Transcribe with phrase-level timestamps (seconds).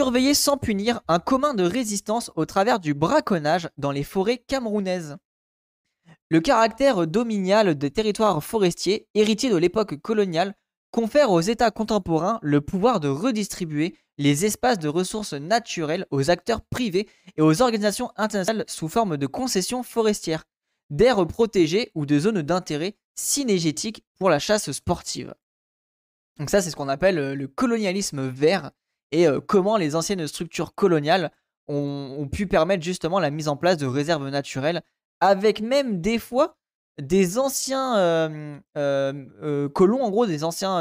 [0.00, 5.18] surveiller sans punir un commun de résistance au travers du braconnage dans les forêts camerounaises.
[6.30, 10.54] Le caractère dominial des territoires forestiers, héritiers de l'époque coloniale,
[10.90, 16.62] confère aux États contemporains le pouvoir de redistribuer les espaces de ressources naturelles aux acteurs
[16.62, 17.06] privés
[17.36, 20.44] et aux organisations internationales sous forme de concessions forestières,
[20.88, 25.34] d'aires protégées ou de zones d'intérêt synergétiques pour la chasse sportive.
[26.38, 28.70] Donc ça, c'est ce qu'on appelle euh, le colonialisme vert
[29.12, 31.30] et euh, comment les anciennes structures coloniales
[31.68, 34.82] ont, pu permettre justement la mise en place de réserves naturelles,
[35.20, 36.56] avec même des fois
[37.00, 40.80] des anciens euh, colons, en gros des anciens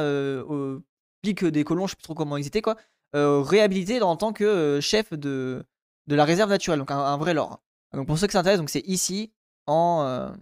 [1.22, 2.76] pics des colons, je sais plus trop comment ils étaient quoi,
[3.14, 5.64] réhabilités en tant que chef de,
[6.08, 7.62] de la réserve naturelle, donc un, vrai lore.
[7.94, 9.32] Donc pour ceux qui s'intéressent, c'est ici
[9.68, 10.34] en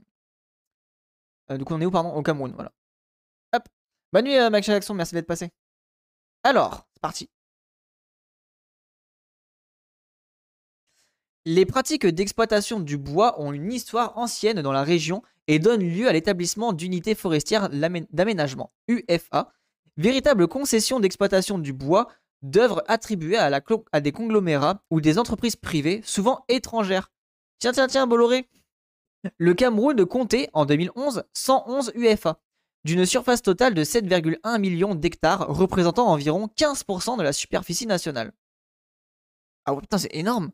[1.49, 2.13] donc on est où pardon?
[2.13, 2.71] Au Cameroun, voilà.
[3.53, 3.63] Hop.
[4.13, 5.51] Bonne nuit Max Jackson, merci d'être passé.
[6.43, 7.29] Alors, c'est parti.
[11.49, 16.09] Les pratiques d'exploitation du bois ont une histoire ancienne dans la région et donnent lieu
[16.09, 19.53] à l'établissement d'unités forestières d'aménagement, UFA,
[19.95, 22.09] véritable concession d'exploitation du bois
[22.41, 27.13] d'œuvres attribuées à, des conglomérats ou des entreprises privées, souvent étrangères.
[27.59, 28.49] Tiens, tiens, tiens, Bolloré
[29.37, 32.41] Le Cameroun comptait, en 2011, 111 UFA,
[32.83, 38.33] d'une surface totale de 7,1 millions d'hectares, représentant environ 15% de la superficie nationale.
[39.63, 40.51] Ah ouais, putain, c'est énorme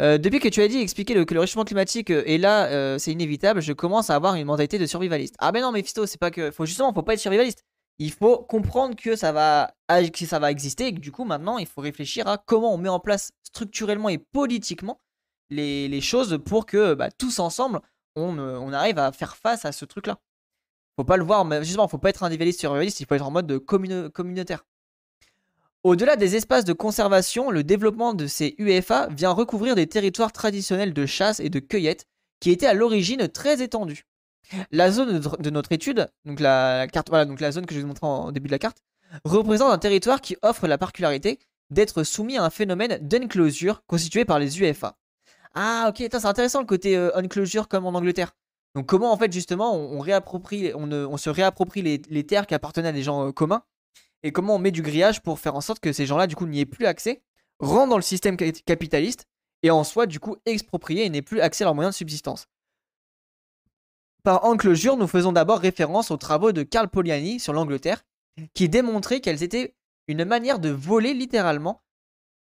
[0.00, 2.98] euh, depuis que tu as dit expliquer que le réchauffement climatique euh, est là, euh,
[2.98, 5.34] c'est inévitable, je commence à avoir une mentalité de survivaliste.
[5.38, 6.50] Ah ben non, mais Fisto, c'est pas que.
[6.50, 7.64] Faut justement, faut pas être survivaliste.
[7.98, 11.58] Il faut comprendre que ça va, que ça va exister et que du coup, maintenant,
[11.58, 14.98] il faut réfléchir à comment on met en place structurellement et politiquement
[15.50, 17.80] les, choses pour que bah, tous ensemble,
[18.16, 20.18] on, on, arrive à faire face à ce truc-là.
[20.96, 23.30] Faut pas le voir, mais justement, faut pas être individualiste survivaliste, il faut être en
[23.30, 24.64] mode communautaire.
[25.82, 30.92] Au-delà des espaces de conservation, le développement de ces UFA vient recouvrir des territoires traditionnels
[30.92, 32.06] de chasse et de cueillette
[32.38, 34.04] qui étaient à l'origine très étendus.
[34.72, 37.86] La zone de notre étude, donc la, carte, voilà, donc la zone que je vous
[37.86, 38.82] montrer en début de la carte,
[39.24, 41.38] représente un territoire qui offre la particularité
[41.70, 44.98] d'être soumis à un phénomène d'enclosure constitué par les UFA.
[45.54, 48.32] Ah ok, c'est intéressant le côté euh, enclosure comme en Angleterre.
[48.74, 50.02] Donc comment en fait justement on,
[51.16, 53.62] se réapproprie les, terres qui appartenaient à des gens euh, communs
[54.22, 56.46] et comment on met du grillage pour faire en sorte que ces gens-là, du coup,
[56.46, 57.22] n'y aient plus accès,
[57.58, 59.26] rentrent dans le système capitaliste
[59.62, 62.46] et en soi, du coup, expropriés et n'aient plus accès à leurs moyens de subsistance.
[64.22, 68.04] Par enclosure, nous faisons d'abord référence aux travaux de Karl Poliani sur l'Angleterre,
[68.54, 69.74] qui démontraient qu'elles étaient
[70.08, 71.82] une manière de voler littéralement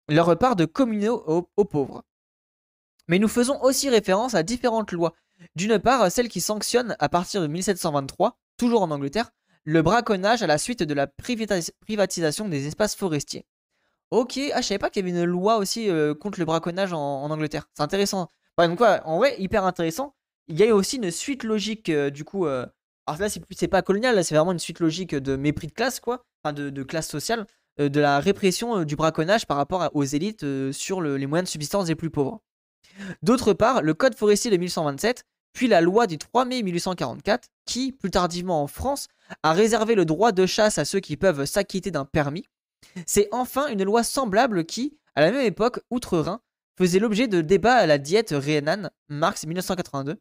[0.08, 2.04] leur part de communaux aux, aux pauvres.
[3.08, 5.14] Mais nous faisons aussi référence à différentes lois.
[5.54, 9.30] D'une part, celle qui sanctionne à partir de 1723, toujours en Angleterre,
[9.64, 13.46] le braconnage à la suite de la privatisation des espaces forestiers.
[14.10, 16.92] Ok, ah, je savais pas qu'il y avait une loi aussi euh, contre le braconnage
[16.92, 17.68] en, Angleterre.
[17.74, 18.30] C'est intéressant.
[18.56, 20.14] en vrai, hyper intéressant.
[20.48, 22.46] Il y a aussi une suite logique, euh, du coup.
[22.46, 22.64] Euh,
[23.06, 26.24] alors là, c'est pas colonial, c'est vraiment une suite logique de mépris de classe, quoi.
[26.42, 27.46] Enfin, de, classe sociale.
[27.78, 31.94] de la répression du braconnage par rapport aux élites sur les moyens de subsistance des
[31.94, 32.42] plus pauvres.
[33.22, 37.92] D'autre part, le Code forestier de 1127 puis la loi du 3 mai 1844, qui,
[37.92, 39.08] plus tardivement en France,
[39.42, 42.44] a réservé le droit de chasse à ceux qui peuvent s'acquitter d'un permis.
[43.06, 46.40] C'est enfin une loi semblable qui, à la même époque, outre-Rhin,
[46.78, 50.16] faisait l'objet de débats à la diète Rhénan, mars 1982,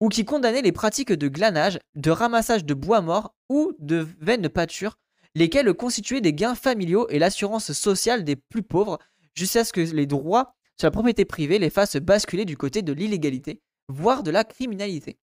[0.00, 4.42] ou qui condamnait les pratiques de glanage, de ramassage de bois mort ou de veines
[4.42, 4.98] de pâture,
[5.34, 8.98] lesquelles constituaient des gains familiaux et l'assurance sociale des plus pauvres,
[9.34, 12.92] jusqu'à ce que les droits sur la propriété privée les fassent basculer du côté de
[12.92, 15.18] l'illégalité, voire de la criminalité.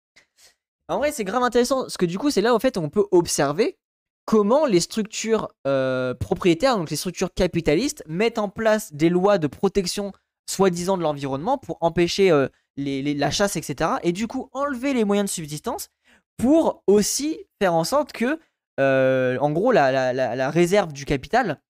[0.89, 3.06] En vrai, c'est grave intéressant, parce que du coup, c'est là, en fait, on peut
[3.11, 3.78] observer
[4.25, 9.47] comment les structures euh, propriétaires, donc les structures capitalistes, mettent en place des lois de
[9.47, 10.12] protection
[10.49, 13.91] soi-disant de l'environnement pour empêcher euh, la chasse, etc.
[14.03, 15.89] Et du coup, enlever les moyens de subsistance
[16.37, 18.39] pour aussi faire en sorte que,
[18.81, 21.61] euh, en gros, la, réserve du capital,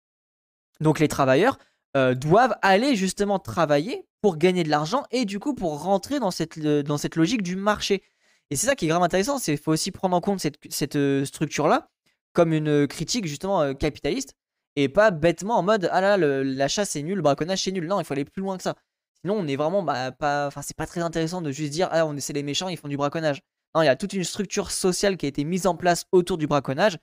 [0.81, 1.59] donc les travailleurs,
[1.94, 6.56] doivent aller justement travailler pour gagner de l'argent et du coup pour rentrer dans cette,
[6.59, 8.03] euh, dans cette logique du marché.
[8.50, 10.97] Et c'est ça qui est grave intéressant, c'est faut aussi prendre en compte cette, cette
[10.97, 11.91] euh, structure-là
[12.33, 14.35] comme une critique justement euh, capitaliste
[14.77, 17.87] et pas bêtement en mode ah là la chasse c'est nul, le braconnage c'est nul.
[17.87, 18.77] Non, il faut aller plus loin que ça.
[19.21, 22.06] Sinon on est vraiment bah, pas, enfin c'est pas très intéressant de juste dire ah
[22.06, 23.43] on c'est les méchants ils font du braconnage.
[23.75, 26.38] Non, il y a toute une structure sociale qui a été mise en place autour
[26.38, 26.99] du braconnage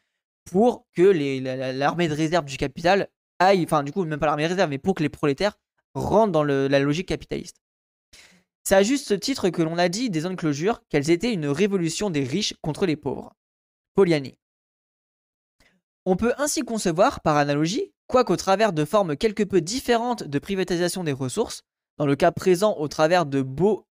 [0.45, 1.01] pour que
[1.73, 3.09] l'armée de réserve du capital
[3.39, 5.57] aille, enfin du coup même pas l'armée réserve, mais pour que les prolétaires
[5.93, 7.57] rentrent dans la logique capitaliste.
[8.63, 12.09] C'est à juste titre que l'on a dit des zones closure qu'elles étaient une révolution
[12.09, 13.33] des riches contre les pauvres.
[13.95, 14.37] Poliani.
[16.05, 21.03] On peut ainsi concevoir, par analogie, quoiqu'au travers de formes quelque peu différentes de privatisation
[21.03, 21.63] des ressources,
[21.97, 23.85] dans le cas présent au travers de baux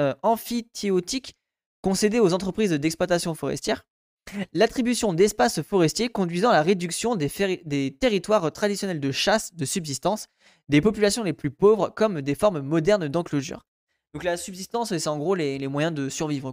[0.00, 1.34] euh, amphithéotiques
[1.82, 3.84] concédés aux entreprises d'exploitation forestière,
[4.52, 10.26] l'attribution d'espaces forestiers conduisant à la réduction des, territoires traditionnels de chasse de subsistance
[10.68, 13.66] des populations les plus pauvres comme des formes modernes d'enclosure.
[14.14, 16.52] Donc la subsistance, c'est en gros les, moyens de survivre.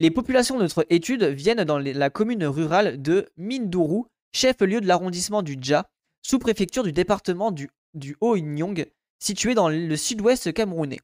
[0.00, 5.42] Les populations de notre étude viennent dans la commune rurale de Minduru, chef-lieu de l'arrondissement
[5.42, 5.88] du Dja,
[6.22, 8.86] sous-préfecture du département du, du Haut-Nyong,
[9.18, 11.00] situé dans le sud-ouest camerounais.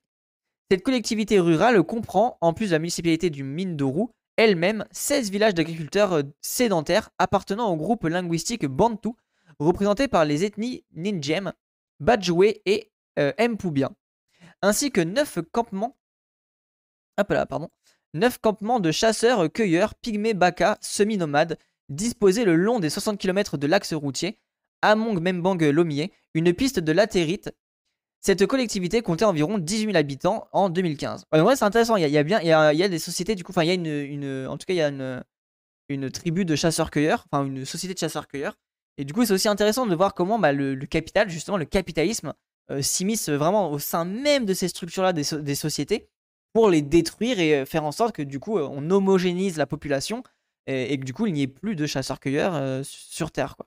[0.70, 4.08] Cette collectivité rurale comprend, en plus de la municipalité du Minduru,
[4.40, 9.10] elle-même 16 villages d'agriculteurs euh, sédentaires appartenant au groupe linguistique Bantu,
[9.58, 11.52] représentés par les ethnies Ninjem,
[12.00, 13.90] Bajwe et euh, Mpoubien
[14.62, 15.96] ainsi que neuf campements,
[17.16, 17.68] pardon,
[18.14, 21.58] neuf campements de chasseurs-cueilleurs pygmées baka semi-nomades
[21.88, 24.38] disposés le long des 60 km de l'axe routier
[24.82, 27.50] Among Membang Lomier, une piste de latérite.
[28.20, 31.24] Cette collectivité comptait environ 18 000 habitants en 2015.
[31.32, 33.62] Ouais, c'est intéressant, il y, a, bien, il y a, des sociétés, du coup, enfin,
[33.64, 34.88] il y a une, en tout cas, il y a
[35.88, 38.56] une, tribu de chasseurs-cueilleurs, enfin, une société de chasseurs-cueilleurs.
[38.98, 42.34] Et du coup, c'est aussi intéressant de voir comment bah, le, capital, justement, le capitalisme,
[42.70, 46.08] euh, s'immiscent vraiment au sein même de ces structures-là des, sociétés
[46.52, 49.66] pour les détruire et euh, faire en sorte que du coup euh, on homogénise la
[49.66, 50.22] population
[50.68, 53.56] et, que du coup il n'y ait plus de chasseurs-cueilleurs sur Terre.
[53.56, 53.66] Quoi.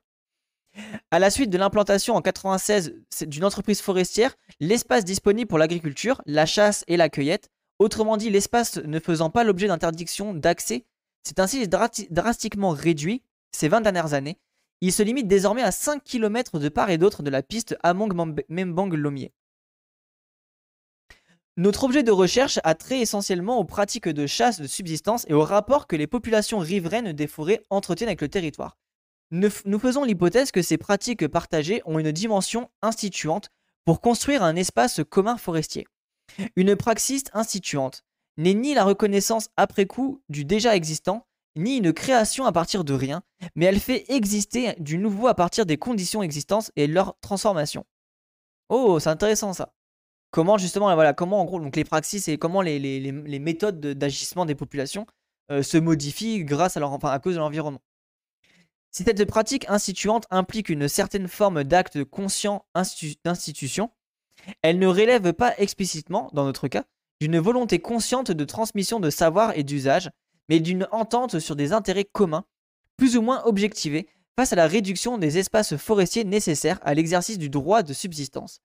[1.12, 2.96] À la suite de l'implantation en 96
[3.28, 7.50] d'une entreprise forestière, l'espace disponible pour l'agriculture, la chasse et la cueillette,
[7.80, 10.86] autrement dit l'espace ne faisant pas l'objet d'interdiction d'accès,
[11.24, 13.22] s'est ainsi drastiquement réduit
[13.52, 14.38] ces 20 dernières années
[14.84, 19.31] il se limite désormais à 5 km de part et d'autre de la piste Among-Membang-Lomier.
[21.56, 25.44] Notre objet de recherche a trait essentiellement aux pratiques de chasse de subsistance et au
[25.44, 28.78] rapport que les populations riveraines des forêts entretiennent avec le territoire.
[29.33, 33.50] Nous faisons l'hypothèse que ces pratiques partagées ont une dimension instituante
[33.83, 35.88] pour construire un espace commun forestier.
[36.56, 38.03] Une praxis instituante
[38.38, 41.25] n'est ni la reconnaissance après coup du déjà existant,
[41.56, 43.24] ni une création à partir de rien,
[43.56, 47.88] mais elle fait exister du nouveau à partir des conditions existantes et leur transformation.
[48.69, 49.74] Oh, c'est intéressant ça.
[50.30, 54.56] Comment justement, voilà, comment en gros, donc les praxis et comment les, méthodes d'agissement des
[54.56, 55.07] populations
[55.50, 57.81] euh, se modifient grâce à leur, enfin, à cause de l'environnement.
[58.95, 62.63] Si cette pratique instituante implique une certaine forme d'acte conscient
[63.25, 63.90] d'institution,
[64.62, 66.86] elle ne relève pas explicitement, dans notre cas,
[67.19, 70.12] d'une volonté consciente de transmission de savoir et d'usage,
[70.48, 72.45] mais d'une entente sur des intérêts communs,
[72.95, 77.50] plus ou moins objectivés, face à la réduction des espaces forestiers nécessaires à l'exercice du
[77.50, 78.62] droit de subsistance.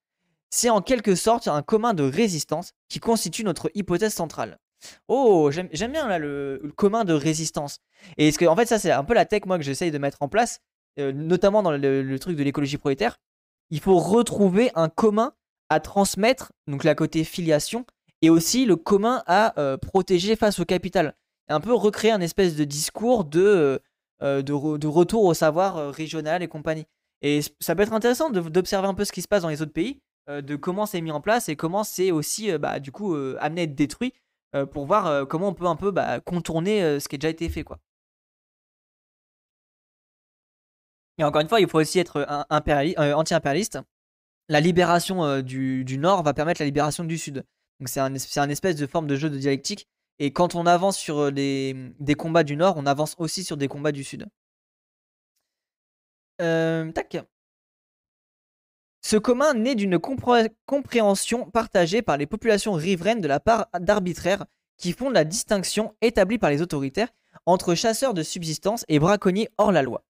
[0.50, 4.58] C'est en quelque sorte un commun de résistance qui constitue notre hypothèse centrale.
[5.08, 7.80] Oh, j'aime bien là le, commun de résistance.
[8.16, 9.98] Et ce que, en fait, ça c'est un peu la tech moi que j'essaye de
[9.98, 10.60] mettre en place,
[10.98, 13.18] euh, notamment dans le, truc de l'écologie prolétaire.
[13.70, 15.34] Il faut retrouver un commun
[15.68, 17.84] à transmettre, donc la côté filiation,
[18.22, 21.14] et aussi le commun à euh, protéger face au capital
[21.50, 23.80] un peu recréer un espèce de discours de,
[24.22, 26.84] euh, de, retour au savoir régional et compagnie.
[27.22, 29.72] Et ça peut être intéressant d'observer un peu ce qui se passe dans les autres
[29.72, 33.62] pays, de comment c'est mis en place et comment c'est aussi bah, du coup amené
[33.62, 34.12] à être détruit
[34.72, 37.64] pour voir comment on peut un peu bah, contourner ce qui a déjà été fait
[37.64, 37.78] quoi.
[41.18, 43.80] Et encore une fois, il faut aussi être anti-impérialiste.
[44.48, 47.44] La libération du, Nord va permettre la libération du Sud.
[47.80, 51.18] Donc c'est un, espèce de forme de jeu de dialectique et quand on avance sur
[51.18, 54.26] euh, des combats du nord, on avance aussi sur des combats du sud.
[56.40, 57.16] Euh, tac.
[59.00, 64.44] Ce commun naît d'une compréhension partagée par les populations riveraines de la part d'arbitraires
[64.76, 67.08] qui font la distinction établie par les autoritaires
[67.46, 70.04] entre chasseurs de subsistance et braconniers hors la loi.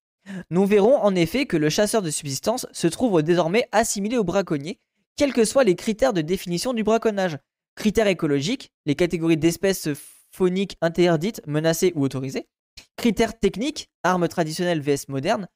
[0.49, 4.79] Nous verrons en effet que le chasseur de subsistance se trouve désormais assimilé au braconnier,
[5.15, 7.37] quels que soient les critères de définition du braconnage,
[7.79, 9.87] Critères écologiques, les catégories d'espèces
[10.31, 12.49] phoniques interdites, menacées ou autorisées.
[12.97, 15.47] Critères techniques, armes traditionnelles vs modernes.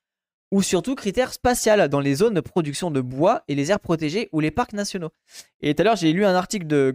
[0.54, 4.30] Ou surtout critères spatiales dans les zones de production de bois et les aires protégées
[4.32, 5.10] ou les parcs nationaux.
[5.62, 6.94] Et tout à l'heure, j'ai lu un article de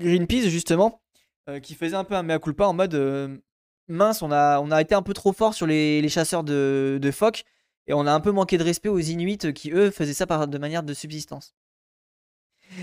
[0.00, 1.00] Greenpeace justement
[1.48, 3.38] euh, qui faisait un peu un mea culpa en mode euh,
[3.86, 7.10] mince, on a, on a été un peu trop fort sur les, chasseurs de, de,
[7.12, 7.44] phoques
[7.86, 10.48] et on a un peu manqué de respect aux Inuits qui eux faisaient ça par,
[10.48, 11.54] de manière de subsistance.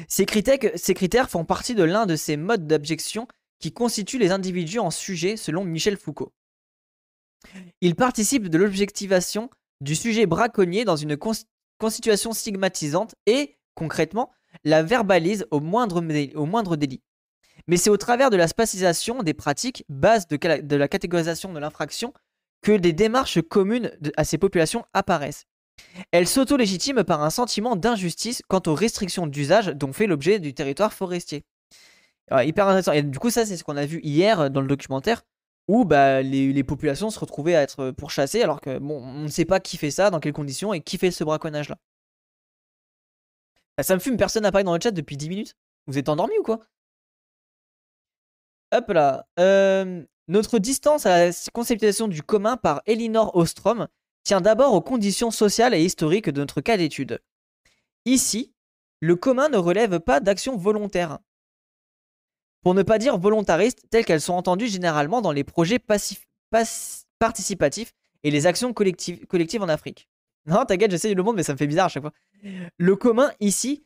[0.07, 3.27] Ces critères, font partie de l'un de ces modes d'objection
[3.59, 6.33] qui constituent les individus en sujet selon Michel Foucault.
[7.81, 9.49] Ils participent de l'objectivation
[9.81, 11.17] du sujet braconnier dans une
[11.77, 14.31] constitution stigmatisante et, concrètement,
[14.63, 16.01] la verbalise au moindre,
[16.75, 17.01] délit.
[17.67, 22.13] Mais c'est au travers de la spatialisation des pratiques, base de, la catégorisation de l'infraction,
[22.61, 25.45] que des démarches communes à ces populations apparaissent.
[26.11, 30.93] Elle s'auto-légitime par un sentiment d'injustice quant aux restrictions d'usage dont fait l'objet du territoire
[30.93, 31.43] forestier.
[32.31, 32.93] hyper intéressant.
[32.93, 35.23] Et du coup, ça, c'est ce qu'on a vu hier euh, dans le documentaire,
[35.67, 39.45] où bah, les, populations se retrouvaient à être pourchassées, alors que bon, on ne sait
[39.45, 41.77] pas qui fait ça, dans quelles conditions, et qui fait ce braconnage-là.
[43.77, 45.55] Bah, ça me fume, personne n'a parlé dans le chat depuis 10 minutes.
[45.87, 46.59] Vous êtes endormi ou quoi?
[48.73, 49.25] Hop là.
[49.39, 53.87] Euh, notre distance à la conceptualisation du commun par Elinor Ostrom
[54.23, 57.21] tient d'abord aux conditions sociales et historiques de notre cas d'étude.
[58.05, 58.53] Ici,
[58.99, 61.19] le commun ne relève pas d'actions volontaires.
[62.67, 67.93] Pour ne pas dire volontaristes, telles qu'elles sont entendues généralement dans les projets participatifs
[68.23, 70.09] et les actions collectives, collectives en Afrique.
[70.47, 72.11] Non, t'inquiète, j'essaie le monde, mais ça me fait bizarre à chaque fois.
[72.77, 73.85] Le commun, ici,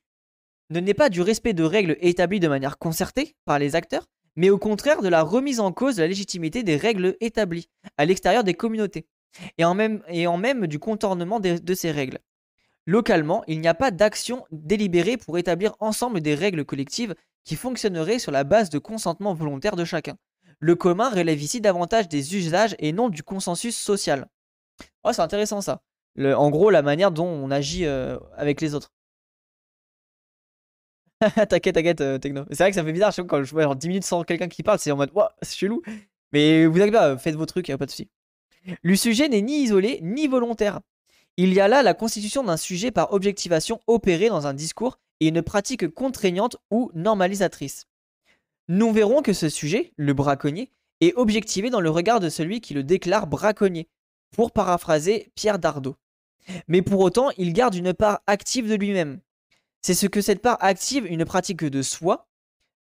[0.72, 4.50] ne n'est pas du respect de règles établies de manière concertée par les acteurs, mais
[4.50, 8.44] au contraire de la remise en cause de la légitimité des règles établies à l'extérieur
[8.44, 9.06] des communautés,
[9.60, 12.18] et en même, et en même du contournement de, ces règles.
[12.88, 18.20] Localement, il n'y a pas d'action délibérée pour établir ensemble des règles collectives qui fonctionneraient
[18.20, 20.18] sur la base de consentement volontaire de chacun.
[20.60, 24.28] Le commun relève ici davantage des usages et non du consensus social.
[25.04, 25.82] Oh, c'est intéressant ça.
[26.20, 28.92] en gros, la manière dont on agit euh, avec les autres.
[31.50, 32.46] t'inquiète, t'inquiète, euh, Techno.
[32.50, 34.64] C'est vrai que ça fait bizarre quand je vois genre 10 minutes sans quelqu'un qui
[34.64, 35.82] parle, c'est en mode, waouh, c'est chelou.
[36.32, 38.10] Mais vous inquiétez pas, faites vos trucs, y'a pas de soucis.
[38.82, 40.80] Le sujet n'est ni isolé, ni volontaire.
[41.38, 45.28] Il y a là la constitution d'un sujet par objectivation opérée dans un discours et
[45.28, 47.88] une pratique contraignante ou normalisatrice.
[48.68, 52.74] Nous verrons que ce sujet, le braconnier, est objectivé dans le regard de celui qui
[52.74, 53.88] le déclare braconnier,
[54.32, 55.98] pour paraphraser Pierre Dardot.
[56.68, 59.20] Mais pour autant, il garde une part active de lui-même,
[59.82, 62.28] c'est ce que cette part active une pratique de soi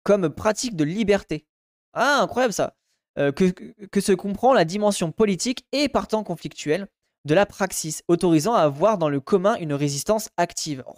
[0.04, 1.46] comme pratique de liberté.
[1.94, 2.76] Ah, incroyable ça
[3.18, 6.88] euh, que, se comprend la dimension politique et partant conflictuelle
[7.26, 10.84] de la praxis, autorisant à avoir dans le commun une résistance active.
[10.88, 10.94] Oh.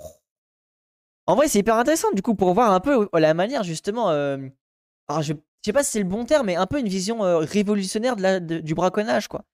[1.25, 4.09] En vrai, c'est hyper intéressant du coup pour voir un peu euh, la manière justement.
[4.09, 4.37] Euh,
[5.07, 5.33] alors, je,
[5.65, 8.39] sais pas si c'est le bon terme, mais un peu une vision révolutionnaire de la,
[8.39, 9.45] du braconnage quoi.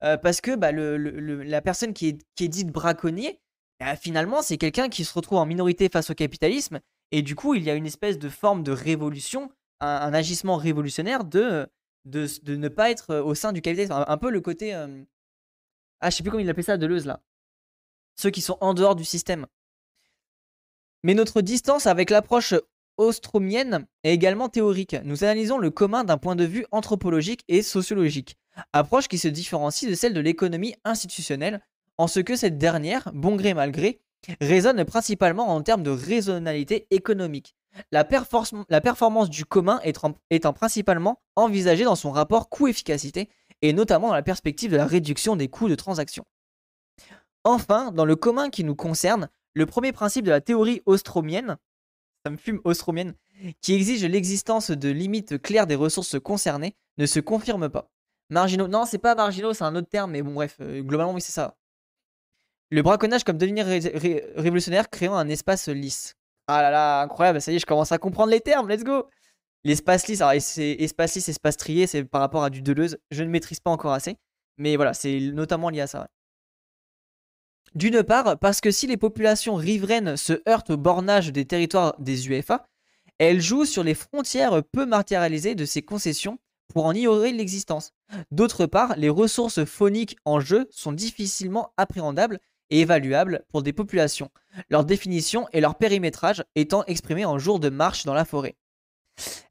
[0.00, 0.96] parce que bah, le,
[1.42, 3.40] la personne qui est, qui est dite braconnier,
[3.78, 6.80] bah, finalement, c'est quelqu'un qui se retrouve en minorité face au capitalisme,
[7.12, 9.50] et du coup, il y a une espèce de forme de révolution,
[9.80, 11.68] un, agissement révolutionnaire de,
[12.06, 13.92] de, ne pas être euh, au sein du capitalisme.
[14.06, 14.74] Un, peu le côté.
[16.02, 17.22] Ah, je sais plus comment il appelait ça, Deleuze, là.
[18.16, 19.46] Ceux qui sont en dehors du système.
[21.04, 22.54] Mais notre distance avec l'approche
[22.96, 24.96] ostromienne est également théorique.
[25.04, 28.36] Nous analysons le commun d'un point de vue anthropologique et sociologique,
[28.72, 31.60] approche qui se différencie de celle de l'économie institutionnelle,
[31.98, 34.00] en ce que cette dernière, bon gré mal gré,
[34.40, 37.54] résonne principalement en termes de raisonnalité économique.
[37.90, 43.30] La, performance du commun étant, principalement envisagée dans son rapport coût-efficacité,
[43.62, 46.24] et notamment dans la perspective de la réduction des coûts de transaction.
[47.44, 51.56] Enfin, dans le commun qui nous concerne, le premier principe de la théorie ostromienne,
[52.24, 53.14] ça me fume ostromienne,
[53.60, 57.90] qui exige l'existence de limites claires des ressources concernées, ne se confirme pas.
[58.30, 61.20] Marginaux, non, c'est pas marginaux, c'est un autre terme, mais bon, bref, euh, globalement, oui,
[61.20, 61.56] c'est ça.
[62.70, 66.14] Le braconnage comme devenir révolutionnaire créant un espace lisse.
[66.46, 69.06] Ah là là, incroyable, ça y est, je commence à comprendre les termes, let's go
[69.64, 73.22] L'espace lisse, alors c'est espace lisse, espace trié, c'est par rapport à du Deleuze, je
[73.22, 74.16] ne maîtrise pas encore assez,
[74.58, 76.08] mais voilà, c'est notamment lié à ça.
[77.74, 82.28] D'une part, parce que si les populations riveraines se heurtent au bornage des territoires des
[82.28, 82.66] UFA,
[83.18, 86.38] elles jouent sur les frontières peu matérialisées de ces concessions
[86.74, 87.92] pour en ignorer l'existence.
[88.30, 92.40] D'autre part, les ressources phoniques en jeu sont difficilement appréhendables
[92.70, 94.30] et évaluables pour des populations,
[94.70, 98.56] leur définition et leur périmétrage étant exprimés en jours de marche dans la forêt.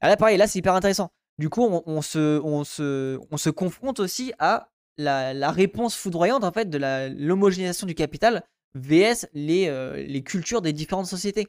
[0.00, 1.10] Alors là, pareil, là c'est hyper intéressant.
[1.38, 6.52] Du coup, on, se, on, se, on se confronte aussi à la, réponse foudroyante en
[6.52, 6.78] fait de
[7.18, 11.48] l'homogénéisation du capital vs les, euh, les cultures des différentes sociétés.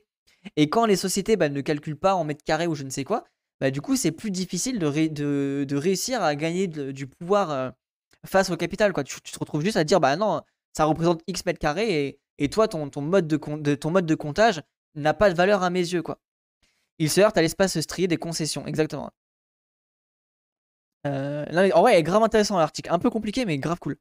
[0.56, 3.04] Et quand les sociétés bah, ne calculent pas en mètres carrés ou je ne sais
[3.04, 3.26] quoi,
[3.60, 7.70] bah, du coup c'est plus difficile de, de, réussir à gagner du pouvoir euh,
[8.26, 8.94] face au capital.
[8.94, 9.04] Quoi.
[9.04, 10.42] Tu, tu, te retrouves juste à dire bah non,
[10.74, 14.62] ça représente X mètres carrés et, toi, ton, mode de, ton mode de comptage
[14.96, 16.20] n'a pas de valeur à mes yeux, quoi.
[17.00, 19.12] Il se heurte à l'espace strié des concessions, exactement.
[21.06, 23.98] Euh, en vrai, est grave intéressant l'article, un peu compliqué, mais grave cool.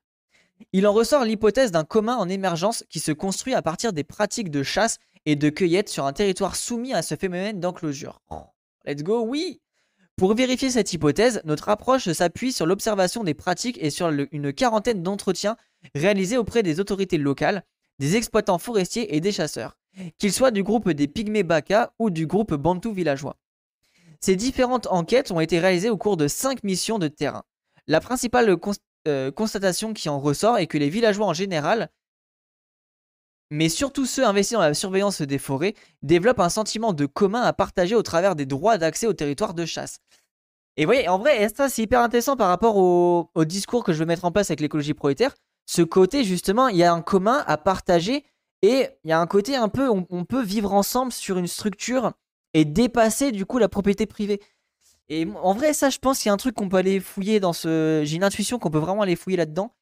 [0.73, 4.51] Il en ressort l'hypothèse d'un commun en émergence qui se construit à partir des pratiques
[4.51, 8.21] de chasse et de cueillette sur un territoire soumis à ce phénomène d'enclosure.
[8.85, 9.61] let's go, oui
[10.17, 15.03] Pour vérifier cette hypothèse, notre approche s'appuie sur l'observation des pratiques et sur une quarantaine
[15.03, 15.57] d'entretiens
[15.95, 17.65] réalisés auprès des autorités locales,
[17.99, 19.77] des exploitants forestiers et des chasseurs,
[20.19, 23.37] qu'ils soient du groupe des Pygmées Baka ou du groupe Bantou villageois.
[24.21, 27.43] Ces différentes enquêtes ont été réalisées au cours de cinq missions de terrain.
[27.87, 28.57] La principale
[29.09, 31.91] euh, constatation qui en ressort est que les villageois en général
[33.53, 37.53] mais surtout ceux investis dans la surveillance des forêts, développent un sentiment de commun à
[37.53, 39.99] partager au travers des droits d'accès au territoire de chasse.
[40.79, 43.99] Et vous voyez, en vrai, ça c'est hyper intéressant par rapport au, discours que je
[43.99, 45.35] veux mettre en place avec l'écologie prolétaire.
[45.67, 48.25] Ce côté, justement, il y a un commun à partager
[48.63, 52.13] et il y a un côté un peu, on, peut vivre ensemble sur une structure
[52.55, 54.41] et dépasser du coup la propriété privée.
[55.09, 57.41] Et en vrai, ça, je pense qu'il y a un truc qu'on peut aller fouiller
[57.41, 58.03] dans ce.
[58.05, 59.75] J'ai une intuition qu'on peut vraiment aller fouiller là-dedans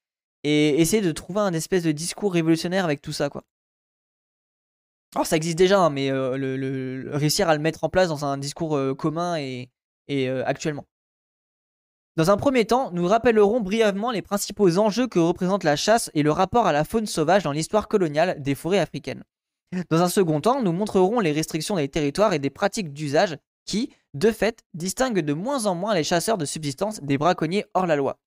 [0.45, 3.45] et essayer de trouver un espèce de discours révolutionnaire avec tout ça, quoi.
[5.15, 8.25] Alors, ça existe déjà, hein, mais euh, le, réussir à le mettre en place dans
[8.25, 9.69] un discours euh, commun et,
[10.11, 10.87] euh, actuellement.
[12.17, 16.23] Dans un premier temps, nous rappellerons brièvement les principaux enjeux que représente la chasse et
[16.23, 19.25] le rapport à la faune sauvage dans l'histoire coloniale des forêts africaines.
[19.89, 23.95] Dans un second temps, nous montrerons les restrictions des territoires et des pratiques d'usage qui,
[24.15, 27.95] de fait, distinguent de moins en moins les chasseurs de subsistance des braconniers hors la
[27.95, 28.19] loi.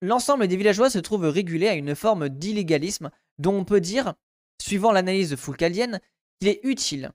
[0.00, 4.14] L'ensemble des villageois se trouve régulé à une forme d'illégalisme dont on peut dire,
[4.60, 7.12] suivant l'analyse de qu'il est utile.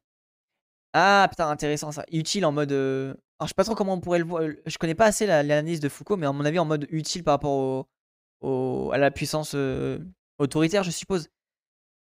[0.93, 2.05] Ah putain, intéressant ça.
[2.11, 2.71] Utile en mode.
[2.71, 4.43] Euh, alors je sais pas trop comment on pourrait le voir.
[4.65, 7.33] Je connais pas assez l'analyse de Foucault, mais à mon avis en mode utile par
[7.33, 7.87] rapport
[8.41, 9.99] au, à la puissance euh,
[10.37, 11.29] autoritaire, je suppose.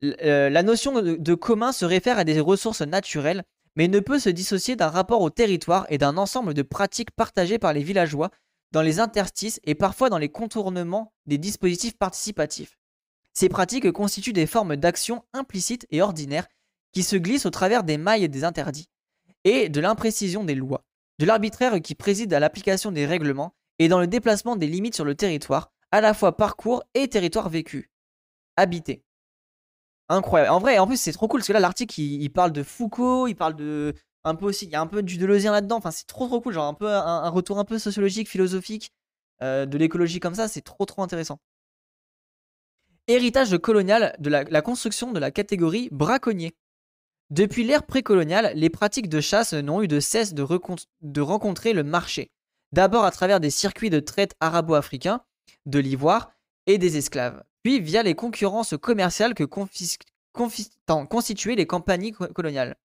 [0.02, 3.44] Euh, la notion de, commun se réfère à des ressources naturelles,
[3.76, 7.58] mais ne peut se dissocier d'un rapport au territoire et d'un ensemble de pratiques partagées
[7.58, 8.30] par les villageois
[8.72, 12.78] dans les interstices et parfois dans les contournements des dispositifs participatifs.
[13.32, 16.48] Ces pratiques constituent des formes d'action implicites et ordinaires
[16.92, 18.88] qui se glissent au travers des mailles et des interdits,
[19.44, 20.84] et de l'imprécision des lois,
[21.18, 25.04] de l'arbitraire qui préside à l'application des règlements et dans le déplacement des limites sur
[25.04, 27.90] le territoire, à la fois parcours et territoire vécu.
[28.56, 29.04] Habité.
[30.08, 30.50] Incroyable.
[30.50, 33.26] En vrai, en plus, c'est trop cool parce que là, l'article, il, parle de Foucault,
[33.28, 33.94] il parle de.
[34.24, 35.76] Un peu aussi, il y a un peu du Deleuzien là-dedans.
[35.76, 36.52] Enfin, c'est trop trop cool.
[36.52, 38.92] Genre, un peu un, retour un peu sociologique, philosophique
[39.42, 40.48] euh, de l'écologie comme ça.
[40.48, 41.38] C'est trop trop intéressant.
[43.08, 46.54] Héritage colonial de la, construction de la catégorie braconnier.
[47.30, 50.42] Depuis l'ère précoloniale, les pratiques de chasse n'ont eu de cesse de,
[51.20, 52.30] rencontrer le marché.
[52.72, 55.22] D'abord à travers des circuits de traite arabo-africains,
[55.66, 56.32] de l'ivoire
[56.66, 59.44] et des esclaves puis via les concurrences commerciales que
[60.34, 62.76] constituaient les compagnies coloniales,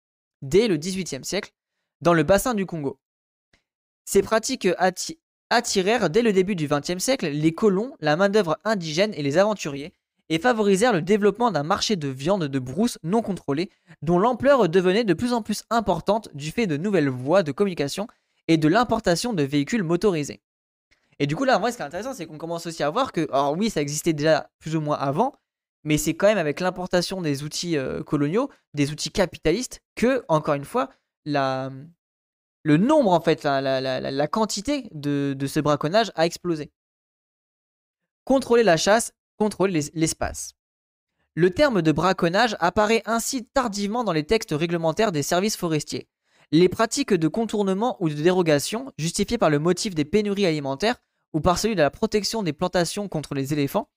[0.42, 1.52] dès le XVIIIe siècle,
[2.02, 3.00] dans le bassin du Congo.
[4.06, 4.68] Ces pratiques
[5.50, 9.94] attirèrent dès le début du XXe siècle les colons, la main-d'œuvre indigène et les aventuriers,
[10.30, 13.70] et favorisèrent le développement d'un marché de viande de brousse non contrôlé,
[14.02, 18.08] dont l'ampleur devenait de plus en plus importante du fait de nouvelles voies de communication
[18.48, 20.42] et de l'importation de véhicules motorisés.
[21.20, 22.90] Et du coup, là, en vrai, ce qui est intéressant, c'est qu'on commence aussi à
[22.90, 25.34] voir que, alors oui, ça existait déjà plus ou moins avant,
[25.84, 30.56] mais c'est quand même avec l'importation des outils euh, coloniaux, des outils capitalistes, que, encore
[30.56, 30.90] une fois,
[31.26, 36.72] le nombre, en fait, la, quantité de, ce braconnage a explosé.
[38.26, 40.54] Contrôler la chasse, contrôler l'espace.
[41.36, 46.08] Le terme de braconnage apparaît ainsi tardivement dans les textes réglementaires des services forestiers.
[46.52, 51.02] Les pratiques de contournement ou de dérogation, justifiées par le motif des pénuries alimentaires,
[51.34, 53.89] ou par celui de la protection des plantations contre les éléphants,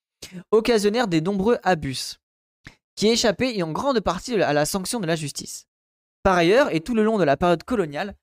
[0.51, 2.21] occasionnèrent des nombreux abus,
[2.95, 5.67] qui échappaient en grande partie à la sanction de la justice.
[6.23, 8.17] Par ailleurs, et tout le long de la période coloniale,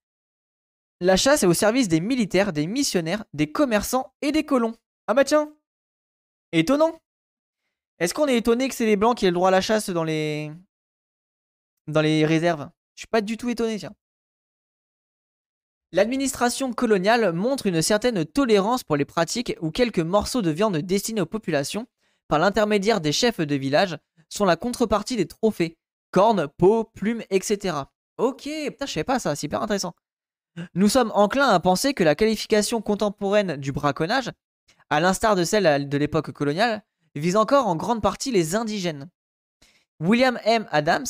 [0.99, 4.75] la chasse est au service des militaires, des missionnaires, des commerçants et des colons.
[5.07, 5.53] Ah bah tiens
[6.51, 6.99] Étonnant
[7.99, 9.89] Est-ce qu'on est étonné que c'est les blancs qui aient le droit à la chasse
[9.89, 10.51] dans les...
[11.87, 12.69] dans les réserves?
[12.95, 13.93] Je suis pas du tout étonné, tiens.
[15.91, 21.21] L'administration coloniale montre une certaine tolérance pour les pratiques où quelques morceaux de viande destinés
[21.21, 21.87] aux populations,
[22.27, 23.97] par l'intermédiaire des chefs de village,
[24.29, 25.77] sont la contrepartie des trophées,
[26.11, 27.77] cornes, peaux, plumes, etc.
[28.17, 29.95] Ok, putain, je savais pas ça, c'est hyper intéressant.
[30.73, 34.31] Nous sommes enclins à penser que la qualification contemporaine du braconnage,
[34.89, 36.83] à l'instar de celle de l'époque coloniale,
[37.19, 39.09] vise encore en grande partie les indigènes.
[39.99, 40.67] William M.
[40.71, 41.05] Adams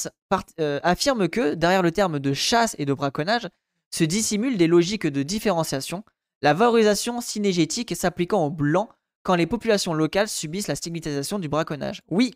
[0.59, 3.47] euh, affirme que, derrière le terme de chasse et de braconnage,
[3.91, 6.03] se dissimulent des logiques de différenciation,
[6.41, 8.89] la valorisation synégétique s'appliquant aux blancs
[9.23, 12.01] quand les populations locales subissent la stigmatisation du braconnage.
[12.09, 12.33] Oui.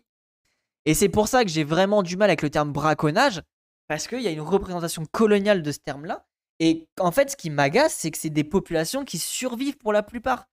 [0.84, 3.40] Et c'est pour ça que j'ai vraiment du mal avec le terme braconnage,
[3.88, 6.26] parce qu'il y a une représentation coloniale de ce terme-là.
[6.58, 10.02] Et en fait, ce qui m'agace, c'est que c'est des populations qui survivent pour la
[10.02, 10.48] plupart.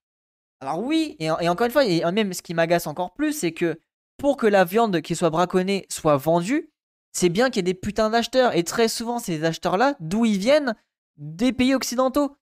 [0.61, 3.79] Alors oui, et, encore une fois, et même ce qui m'agace encore plus, c'est que
[4.17, 6.69] pour que la viande qui soit braconnée soit vendue,
[7.13, 8.55] c'est bien qu'il y ait des putains d'acheteurs.
[8.55, 10.75] Et très souvent, ces acheteurs-là, d'où ils viennent?
[11.17, 12.35] Des pays occidentaux.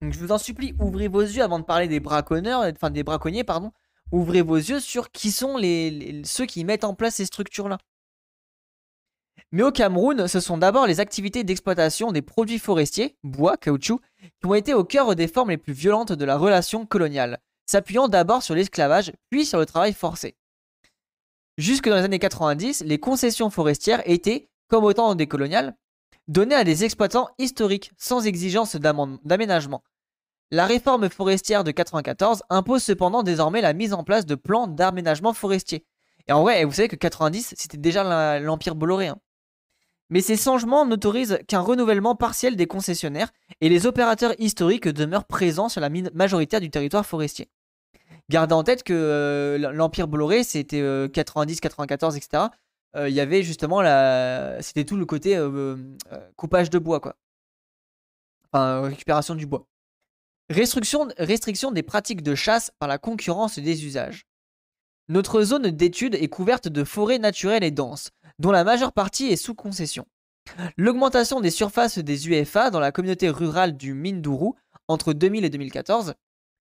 [0.00, 3.02] Donc je vous en supplie, ouvrez vos yeux avant de parler des braconneurs, enfin des
[3.02, 3.72] braconniers, pardon.
[4.12, 7.78] Ouvrez vos yeux sur qui sont les, ceux qui mettent en place ces structures-là.
[9.54, 14.00] Mais au Cameroun, ce sont d'abord les activités d'exploitation des produits forestiers, bois, caoutchouc,
[14.40, 18.08] qui ont été au cœur des formes les plus violentes de la relation coloniale, s'appuyant
[18.08, 20.34] d'abord sur l'esclavage, puis sur le travail forcé.
[21.56, 25.76] Jusque dans les années 90, les concessions forestières étaient, comme au temps des coloniales,
[26.26, 29.84] données à des exploitants historiques, sans exigence d'aménagement.
[30.50, 35.32] La réforme forestière de 94 impose cependant désormais la mise en place de plans d'aménagement
[35.32, 35.86] forestier.
[36.26, 39.06] Et en vrai, vous savez que 90, c'était déjà l'Empire Bolloré.
[39.06, 39.18] Hein.
[40.10, 45.68] Mais ces changements n'autorisent qu'un renouvellement partiel des concessionnaires et les opérateurs historiques demeurent présents
[45.68, 47.48] sur la majorité du territoire forestier.
[48.30, 52.44] Gardez en tête que euh, l'Empire Bolloré, c'était 90, 94, etc.
[52.96, 54.58] Il y avait justement la.
[54.60, 55.76] C'était tout le côté euh,
[56.12, 57.16] euh, coupage de bois, quoi.
[58.52, 59.66] Enfin, récupération du bois.
[60.48, 64.26] Restriction, restriction des pratiques de chasse par la concurrence des usages.
[65.08, 69.36] Notre zone d'étude est couverte de forêts naturelles et denses, dont la majeure partie est
[69.36, 70.06] sous concession.
[70.78, 74.56] L'augmentation des surfaces des UFA dans la communauté rurale du Mindourou
[74.88, 76.14] entre 2000 et 2014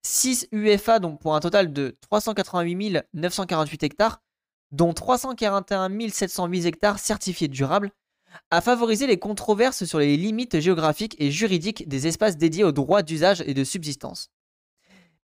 [0.06, 4.22] 6 UFA pour un total de 388 948 hectares,
[4.72, 7.92] dont 341 708 hectares certifiés durables,
[8.52, 13.04] a favorisé les controverses sur les limites géographiques et juridiques des espaces dédiés aux droits
[13.04, 14.30] d'usage et de subsistance.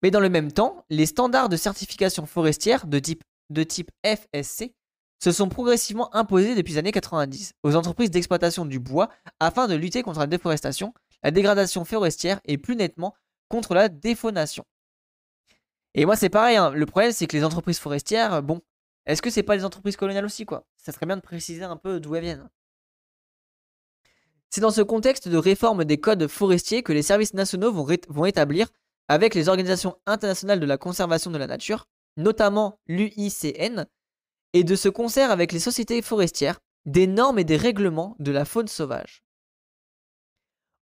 [0.04, 4.74] Mais dans le même temps, les standards de certification forestière de type, de type FSC
[5.24, 9.76] se sont progressivement imposés depuis les années 90 aux entreprises d'exploitation du bois afin de
[9.76, 13.16] lutter contre la déforestation, la dégradation forestière et plus nettement
[13.50, 14.64] contre la défaunation.
[15.96, 16.58] Et moi, c'est pareil.
[16.58, 16.72] Hein.
[16.72, 18.62] Le problème, c'est que les entreprises forestières, bon,
[19.08, 20.68] est-ce que c'est pas les entreprises coloniales aussi, quoi?
[20.78, 22.50] Ça serait bien de préciser un peu d'où elles viennent.
[24.50, 28.26] C'est dans ce contexte de réforme des codes forestiers que les services nationaux vont, vont
[28.26, 28.68] établir,
[29.08, 33.86] avec les organisations internationales de la conservation de la nature, notamment l'UICN,
[34.54, 38.46] et de ce concert avec les sociétés forestières, des normes et des règlements de la
[38.46, 39.24] faune sauvage.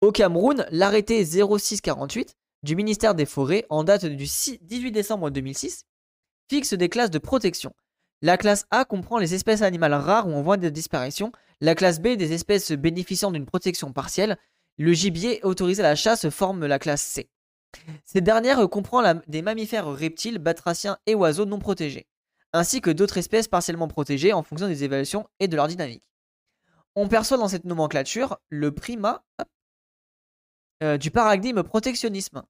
[0.00, 5.84] Au Cameroun, l'arrêté 0648 du ministère des Forêts en date du 18 décembre 2006
[6.50, 7.72] fixe des classes de protection.
[8.20, 12.00] La classe A comprend les espèces animales rares ou en voie de disparition, la classe
[12.00, 14.36] B des espèces bénéficiant d'une protection partielle,
[14.76, 17.30] le gibier autorisé à la chasse forme la classe C.
[18.04, 22.06] Cette dernière comprend des mammifères reptiles, batraciens et oiseaux non protégés,
[22.52, 26.08] ainsi que d'autres espèces partiellement protégées en fonction des évaluations et de leur dynamique.
[26.94, 29.24] On perçoit dans cette nomenclature le primat
[30.82, 32.42] euh, du paradigme protectionnisme.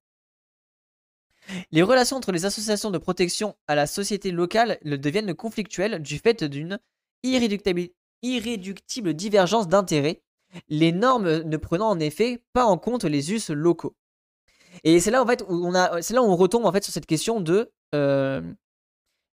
[1.71, 6.45] Les relations entre les associations de protection à la société locale deviennent conflictuelles du fait
[6.45, 6.79] d'une
[7.23, 10.23] irréductible divergence d'intérêts,
[10.69, 13.97] les normes ne prenant en effet pas en compte les us locaux.
[14.85, 16.83] Et c'est là en fait où on a, c'est là où on retombe en fait
[16.83, 18.43] sur cette question de, euh,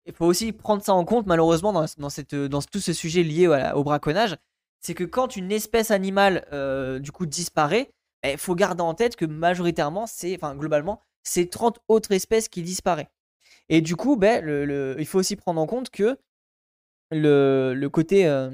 [0.07, 3.47] il faut aussi prendre ça en compte malheureusement dans, cette, dans tout ce sujet lié
[3.75, 4.37] au braconnage,
[4.81, 7.91] c'est que quand une espèce animale euh, du coup disparaît,
[8.25, 12.63] il faut garder en tête que majoritairement, c'est, enfin globalement, c'est 30 autres espèces qui
[12.63, 13.07] disparaissent.
[13.69, 16.19] Et du coup, ben, le, il faut aussi prendre en compte que
[17.11, 18.27] le, côté.
[18.27, 18.51] Euh,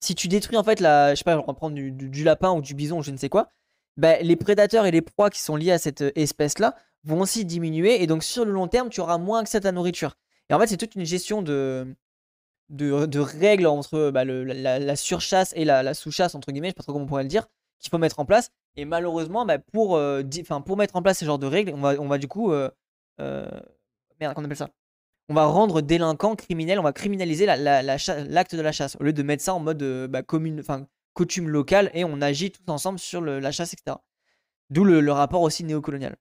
[0.00, 1.14] si tu détruis en fait la.
[1.14, 3.28] Je sais pas, on va prendre du, lapin ou du bison ou je ne sais
[3.28, 3.48] quoi,
[3.98, 8.02] ben, les prédateurs et les proies qui sont liés à cette espèce-là vont aussi diminuer.
[8.02, 10.16] Et donc, sur le long terme, tu auras moins accès à ta nourriture.
[10.48, 11.94] Et en fait, c'est toute une gestion de.
[12.70, 16.92] Règles entre bah, la, surchasse et la, la sous-chasse, entre guillemets, je sais pas trop
[16.92, 17.48] comment on pourrait le dire,
[17.80, 18.50] qu'il faut mettre en place.
[18.76, 20.22] Et malheureusement, bah, pour, euh,
[20.64, 22.52] pour mettre en place ce genre de règles, on va, on du coup.
[22.52, 22.70] Euh,
[23.20, 23.48] euh,
[24.20, 24.68] merde, qu'on appelle ça?
[25.28, 28.96] On va rendre délinquant, criminel, on va criminaliser l'acte de la chasse.
[29.00, 30.62] Au lieu de mettre ça en mode bah, commune,
[31.18, 33.96] coutume locale et on agit tous ensemble sur la chasse, etc.
[34.70, 36.16] D'où le, rapport aussi néocolonial.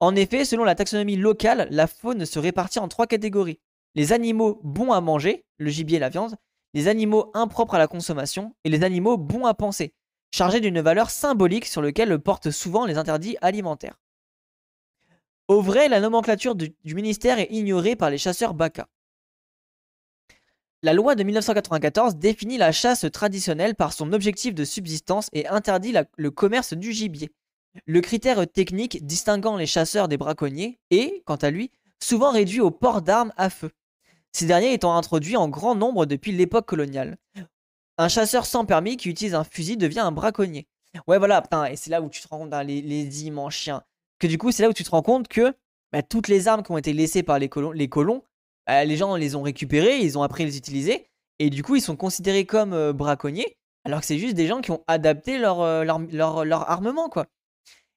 [0.00, 3.60] En effet, selon la taxonomie locale, la faune se répartit en trois catégories.
[3.94, 6.36] Les animaux bons à manger, le gibier et la viande,
[6.72, 9.92] les animaux impropres à la consommation et les animaux bons à penser,
[10.32, 14.00] chargé d'une valeur symbolique sur lequel portent souvent les interdits alimentaires.
[15.46, 18.88] Au vrai, la nomenclature du, ministère est ignorée par les chasseurs Baka.
[20.82, 25.94] La loi de 1994 définit la chasse traditionnelle par son objectif de subsistance et interdit
[26.16, 27.30] le commerce du gibier.
[27.86, 31.70] Le critère technique distinguant les chasseurs des braconniers est, quant à lui,
[32.02, 33.70] souvent réduit au port d'armes à feu,
[34.32, 37.18] ces derniers étant introduits en grand nombre depuis l'époque coloniale.
[37.98, 40.66] Un chasseur sans permis qui utilise un fusil devient un braconnier.
[41.06, 43.82] Ouais, voilà, putain, et c'est là où tu te rends compte, hein, les, immenses chiens.
[44.18, 45.54] Que du coup, c'est là où tu te rends compte que
[45.92, 48.22] bah, toutes les armes qui ont été laissées par les les, colons
[48.70, 51.06] bah, les gens les ont récupérées, ils ont appris à les utiliser,
[51.40, 54.60] et du coup, ils sont considérés comme euh, braconniers, alors que c'est juste des gens
[54.60, 57.26] qui ont adapté leur, euh, armement, quoi.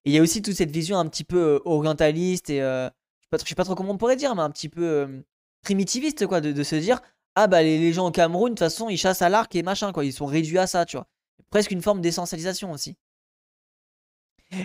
[0.05, 2.89] Il y a aussi toute cette vision un petit peu euh, orientaliste et je
[3.37, 5.23] sais, sais pas trop comment on pourrait dire, mais un petit peu
[5.63, 7.01] primitiviste, quoi, de, de se dire
[7.35, 9.91] ah bah les, gens au Cameroun, de toute façon, ils chassent à l'arc et machin,
[9.91, 10.05] quoi.
[10.05, 11.07] Ils sont réduits à ça, tu vois.
[11.49, 12.95] Presque une forme d'essentialisation aussi.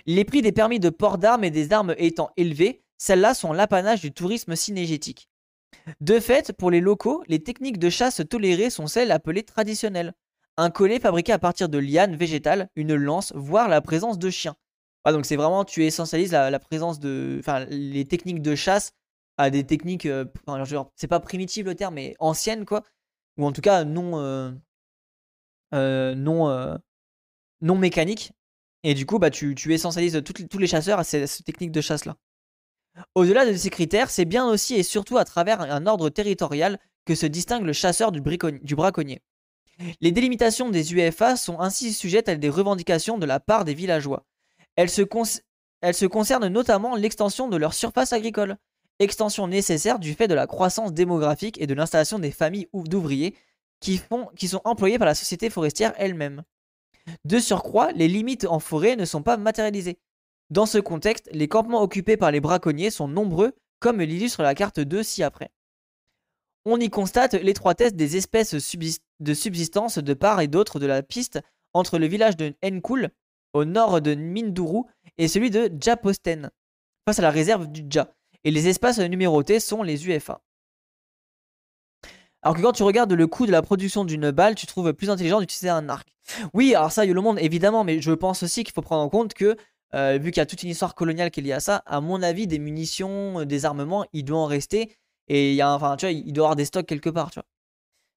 [0.06, 4.00] Les prix des permis de port d'armes et des armes étant élevés, celles-là sont l'apanage
[4.00, 5.27] du tourisme cinégétique.
[6.00, 10.14] De fait, pour les locaux, les techniques de chasse tolérées sont celles appelées traditionnelles.
[10.56, 14.56] Un collet fabriqué à partir de lianes végétales, une lance, voire la présence de chiens.
[15.04, 17.36] Ah, donc c'est vraiment, tu essentialises la, présence de...
[17.40, 18.92] Enfin, les techniques de chasse
[19.36, 20.06] à des techniques...
[20.06, 20.24] Euh,
[20.96, 22.82] c'est pas primitif le terme, mais anciennes, quoi.
[23.36, 24.18] Ou en tout cas, non...
[24.18, 24.50] Euh,
[25.74, 26.78] euh, non...
[27.60, 28.32] non mécaniques.
[28.82, 32.16] Et du coup, bah, tu, tu essentialises tous les chasseurs à ces, techniques de chasse-là.
[33.14, 37.14] Au-delà de ces critères, c'est bien aussi et surtout à travers un ordre territorial que
[37.14, 39.22] se distingue le chasseur du, braconnier.
[40.00, 44.26] Les délimitations des UFA sont ainsi sujettes à des revendications de la part des villageois.
[44.76, 45.02] Elles se,
[46.06, 48.56] concernent notamment l'extension de leur surface agricole,
[48.98, 53.34] extension nécessaire du fait de la croissance démographique et de l'installation des familles d'ouvriers
[53.80, 54.00] qui,
[54.36, 56.42] qui sont employés par la société forestière elle-même.
[57.24, 59.98] De surcroît, les limites en forêt ne sont pas matérialisées.
[60.50, 64.80] Dans ce contexte, les campements occupés par les braconniers sont nombreux, comme l'illustre la carte
[64.80, 65.50] 2 ci-après.
[66.64, 71.40] On y constate l'étroitesse des espèces de subsistance de part et d'autre de la piste
[71.74, 73.10] entre le village de Nkul,
[73.52, 74.84] au nord de Minduru,
[75.18, 76.50] et celui de Djaposten,
[77.06, 78.12] face à la réserve du Dja,
[78.44, 80.40] et les espaces numérotés sont les UFA.
[82.42, 85.10] Alors que quand tu regardes le coût de la production d'une balle, tu trouves plus
[85.10, 86.08] intelligent d'utiliser un arc.
[86.54, 89.02] Oui, alors ça, y a le monde, évidemment, mais je pense aussi qu'il faut prendre
[89.02, 89.56] en compte que,
[89.94, 92.00] euh, vu qu'il y a toute une histoire coloniale qui est liée à ça, à
[92.00, 94.94] mon avis, des munitions, euh, des armements, il doit en rester.
[95.28, 97.30] Et il y a, enfin, tu vois, il doit y avoir des stocks quelque part,
[97.30, 97.46] tu vois.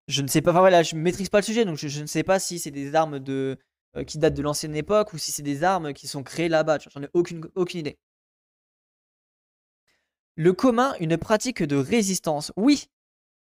[0.08, 2.24] Je ne sais pas, enfin voilà, je maîtrise pas le sujet, donc je, ne sais
[2.24, 3.58] pas si c'est des armes de,
[3.96, 6.80] euh, qui datent de l'ancienne époque ou si c'est des armes qui sont créées là-bas,
[6.94, 7.98] j'en ai aucune, aucune idée.
[10.36, 12.52] Le commun, une pratique de résistance.
[12.58, 12.88] Oui,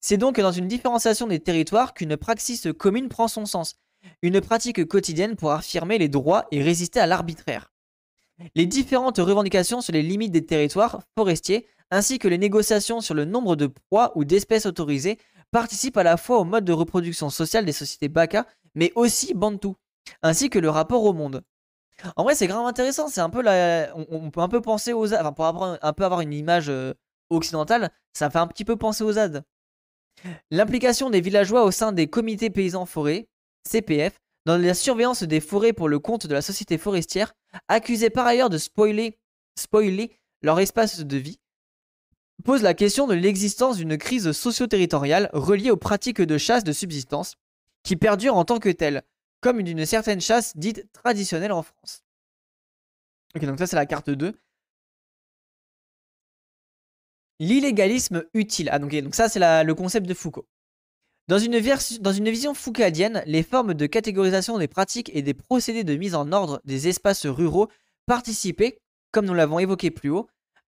[0.02, 3.76] c'est donc dans une différenciation des territoires qu'une praxis commune prend son sens,
[4.22, 7.72] une pratique quotidienne pour affirmer les droits et résister à l'arbitraire.
[8.56, 13.26] Les différentes revendications sur les limites des territoires forestiers, ainsi que les négociations sur le
[13.26, 15.18] nombre de proies ou d'espèces autorisées,
[15.52, 19.70] participent à la fois au mode de reproduction sociale des sociétés Baka, mais aussi Bantu,
[20.22, 21.44] ainsi que le rapport au monde.
[22.16, 23.08] En vrai, c'est grave intéressant.
[23.10, 23.94] C'est un peu la...
[23.96, 26.94] on, peut un peu penser aux, enfin, pour avoir un peu avoir une image euh,
[27.30, 29.44] occidentale, ça fait un petit peu penser aux ZAD.
[30.50, 33.28] L'implication des villageois au sein des comités paysans forêts,
[33.68, 37.34] CPF, dans la surveillance des forêts pour le compte de la société forestière,
[37.68, 39.20] accusée par ailleurs de spoiler,
[40.42, 41.40] leur espace de vie,
[42.44, 47.36] pose la question de l'existence d'une crise socio-territoriale reliée aux pratiques de chasse de subsistance,
[47.84, 49.04] qui perdure en tant que telle,
[49.42, 52.04] comme d'une certaine chasse dite traditionnelle en France.
[53.36, 54.34] Ok, donc ça c'est la carte 2.
[57.40, 58.70] L'illégalisme utile.
[58.72, 60.48] Ah, donc, donc ça, c'est le concept de Foucault.
[61.32, 66.14] Dans une, vision foucaldienne, les formes de catégorisation des pratiques et des procédés de mise
[66.14, 67.70] en ordre des espaces ruraux
[68.06, 68.82] participaient,
[69.14, 70.28] comme nous l'avons évoqué plus haut,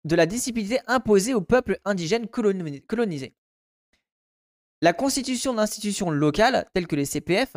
[0.04, 3.34] de la disciplinité imposée aux peuples indigènes colonisés.
[4.82, 7.56] La constitution d'institutions locales, telles que les CPF,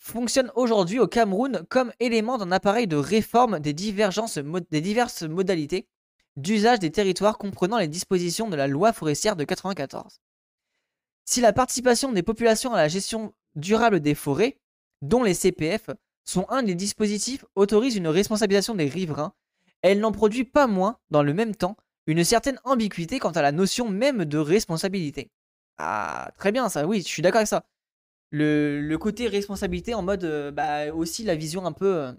[0.00, 5.86] fonctionne aujourd'hui au Cameroun comme élément d'un appareil de réforme des diverses modalités
[6.36, 10.18] d'usage des territoires comprenant les dispositions de la loi forestière de 1994.
[11.24, 14.58] Si la participation des populations à la gestion durable des forêts,
[15.02, 15.90] dont les CPF,
[16.24, 19.34] sont un des dispositifs autorise une responsabilisation des riverains,
[19.82, 23.52] elle n'en produit pas moins, dans le même temps, une certaine ambiguïté quant à la
[23.52, 25.30] notion même de responsabilité.
[25.78, 27.64] Ah, très bien, ça, oui, je suis d'accord avec ça.
[28.30, 32.12] Le, côté responsabilité en mode, euh, bah, aussi la vision un peu, euh,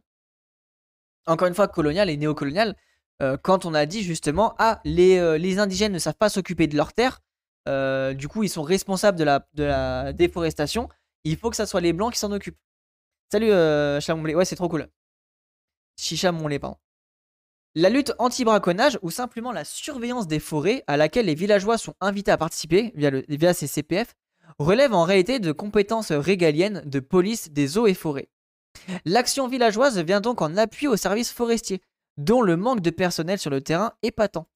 [1.25, 2.75] encore une fois, coloniale et néocoloniale,
[3.21, 6.75] euh, quand on a dit justement ah les, les indigènes ne savent pas s'occuper de
[6.75, 7.21] leurs terres,
[7.67, 9.23] euh, du coup ils sont responsables de
[9.63, 10.89] la, déforestation,
[11.23, 12.59] il faut que ça soit les blancs qui s'en occupent.
[13.31, 14.87] Salut euh, ouais c'est trop cool.
[15.97, 16.77] Chicha Monlé, pardon.
[17.75, 22.31] La lutte anti-braconnage ou simplement la surveillance des forêts à laquelle les villageois sont invités
[22.31, 24.13] à participer via ces CPF
[24.59, 28.29] relève en réalité de compétences régaliennes de police des eaux et forêts.
[29.05, 31.81] L'action villageoise vient donc en appui aux services forestiers,
[32.17, 34.47] dont le manque de personnel sur le terrain est patent.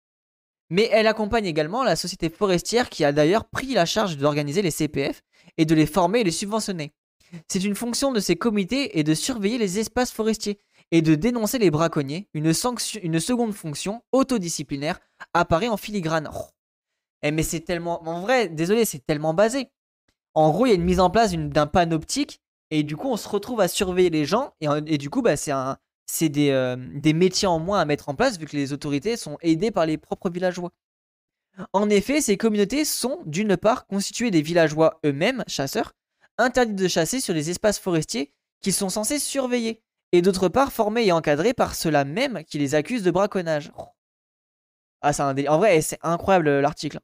[0.70, 4.72] Mais elle accompagne également la société forestière qui a d'ailleurs pris la charge d'organiser les
[4.72, 5.24] CPF
[5.58, 6.94] et de les former et les subventionner.
[7.48, 10.60] C'est une fonction de ces comités et de surveiller les espaces forestiers
[10.92, 12.28] et de dénoncer les braconniers.
[12.34, 12.54] Une,
[13.02, 15.00] une seconde fonction, autodisciplinaire,
[15.34, 16.30] apparaît en filigrane.
[17.24, 18.08] Eh mais c'est tellement...
[18.08, 19.70] En vrai, désolé, c'est tellement basé.
[20.34, 23.18] En gros, il y a une mise en place d'un panoptique et du coup, on
[23.18, 26.76] se retrouve à surveiller les gens et, et du coup, bah, c'est un, c'est euh,
[26.78, 29.86] des, métiers en moins à mettre en place vu que les autorités sont aidées par
[29.86, 30.72] les propres villageois.
[31.74, 35.94] En effet, ces communautés sont d'une part constituées des villageois eux-mêmes, chasseurs,
[36.38, 41.06] interdits de chasser sur les espaces forestiers qu'ils sont censés surveiller, et d'autre part formés
[41.06, 43.72] et encadrés par ceux-là même qui les accusent de braconnage.
[45.02, 47.00] Ah, c'est En vrai, c'est incroyable l'article.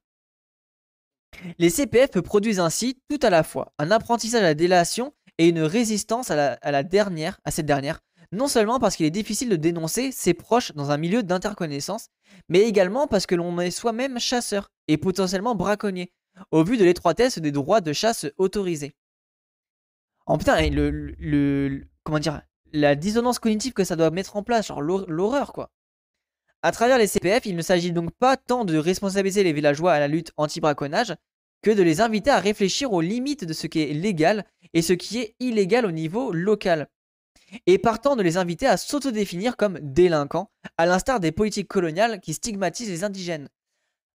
[1.57, 5.61] Les CPF produisent ainsi tout à la fois un apprentissage à la délation et une
[5.61, 6.57] résistance à
[7.49, 7.99] cette dernière,
[8.33, 12.07] non seulement parce qu'il est difficile de dénoncer ses proches dans un milieu d'interconnaissance,
[12.49, 16.11] mais également parce que l'on est soi-même chasseur et potentiellement braconnier,
[16.51, 18.95] au vu de l'étroitesse des droits de chasse autorisés.
[20.25, 22.41] En putain, le, le, comment dire,
[22.71, 25.69] la dissonance cognitive que ça doit mettre en place, genre l'horreur quoi.
[26.63, 29.99] À travers les CPF, il ne s'agit donc pas tant de responsabiliser les villageois à
[29.99, 31.13] la lutte anti-braconnage
[31.61, 34.93] que de les inviter à réfléchir aux limites de ce qui est légal et ce
[34.93, 36.87] qui est illégal au niveau local.
[37.65, 42.33] Et partant de les inviter à s'autodéfinir comme délinquants, à l'instar des politiques coloniales qui
[42.33, 43.49] stigmatisent les indigènes.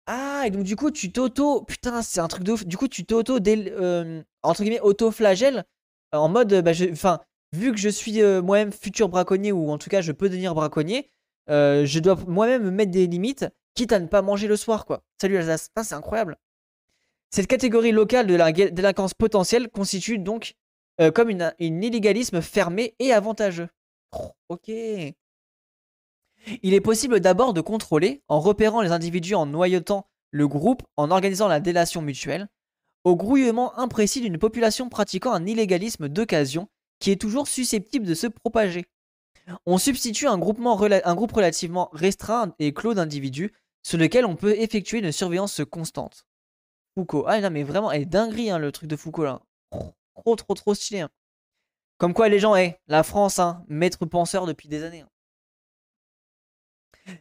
[0.07, 1.63] Ah, et donc du coup, tu t'auto.
[1.63, 2.67] Putain, c'est un truc de ouf.
[2.67, 3.39] Du coup, tu t'auto.
[3.47, 5.65] Euh, entre guillemets, auto-flagelle.
[6.13, 6.63] En mode.
[6.63, 7.21] Bah, enfin,
[7.53, 10.55] vu que je suis euh, moi-même futur braconnier, ou en tout cas, je peux devenir
[10.55, 11.11] braconnier,
[11.51, 14.87] euh, je dois moi-même me mettre des limites, quitte à ne pas manger le soir,
[14.87, 15.03] quoi.
[15.21, 15.71] Salut Alsace.
[15.83, 16.37] c'est incroyable.
[17.31, 20.55] Cette catégorie locale de la délinquance potentielle constitue donc
[21.01, 23.69] euh, comme une, illégalisme fermé et avantageux.
[24.13, 24.69] Oh, ok.
[24.69, 25.15] Il
[26.75, 31.49] est possible d'abord de contrôler en repérant les individus en noyautant le groupe, en organisant
[31.49, 32.49] la délation mutuelle,
[33.05, 36.69] au grouillement imprécis d'une population pratiquant un illégalisme d'occasion
[37.01, 38.87] qui est toujours susceptible de se propager.
[39.67, 45.13] On substitue un, groupe relativement restreint et clos d'individus sur lequel on peut effectuer une
[45.13, 46.27] surveillance constante.
[46.95, 47.25] Foucault.
[47.29, 49.41] Ah non mais vraiment, elle est dinguerie hein, le truc de Foucault là.
[50.19, 51.01] Trop trop trop stylé.
[51.01, 51.11] Hein.
[51.97, 55.01] Comme quoi les gens, eh, la France, hein, maître penseur depuis des années.
[55.03, 55.11] Hein.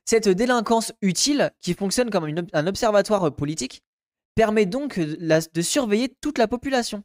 [0.06, 3.84] Cette délinquance utile, qui fonctionne comme un observatoire politique,
[4.36, 7.04] permet donc de surveiller toute la population.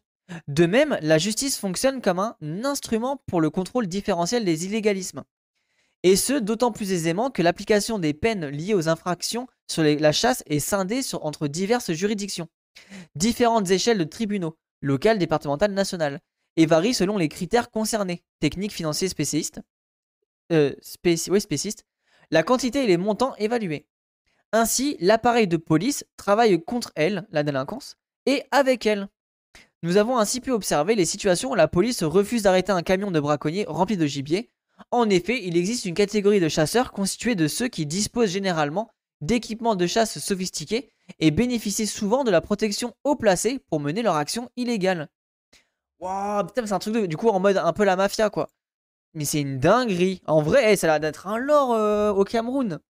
[0.49, 5.23] De même, la justice fonctionne comme un instrument pour le contrôle différentiel des illégalismes.
[6.03, 10.43] Et ce, d'autant plus aisément que l'application des peines liées aux infractions sur la chasse
[10.47, 12.49] est scindée entre diverses juridictions,
[13.15, 16.21] différentes échelles de tribunaux, locales, départementales, nationales,
[16.57, 19.61] et varie selon les critères concernés, techniques, financiers, spécialistes,
[20.53, 21.87] euh, spécistes,
[22.31, 23.87] la quantité et les montants évalués.
[24.53, 29.09] Ainsi, l'appareil de police travaille contre elle, la délinquance, et avec elle,
[29.83, 33.19] nous avons ainsi pu observer les situations où la police refuse d'arrêter un camion de
[33.19, 34.51] braconniers rempli de gibier.
[34.91, 38.91] En effet, il existe une catégorie de chasseurs constituée de ceux qui disposent généralement
[39.21, 44.17] d'équipements de chasse sophistiqués et bénéficient souvent de la protection haut placée pour mener leur
[44.17, 45.09] action illégale.
[46.01, 48.49] Waouh, putain, c'est un truc de, du coup en mode un peu la mafia quoi.
[49.15, 50.23] Mais c'est une dinguerie.
[50.27, 52.81] En vrai, eh, ça a l'air d'être un lore euh, au Cameroun.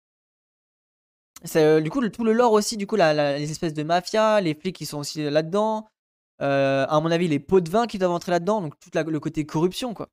[1.55, 4.75] Euh, du coup, tout le lore aussi, du coup, les espèces de mafia, les flics
[4.75, 5.87] qui sont aussi là-dedans.
[6.41, 9.19] Euh, à mon avis, les pots de vin qui doivent entrer là-dedans, donc tout le
[9.19, 10.09] côté corruption, quoi.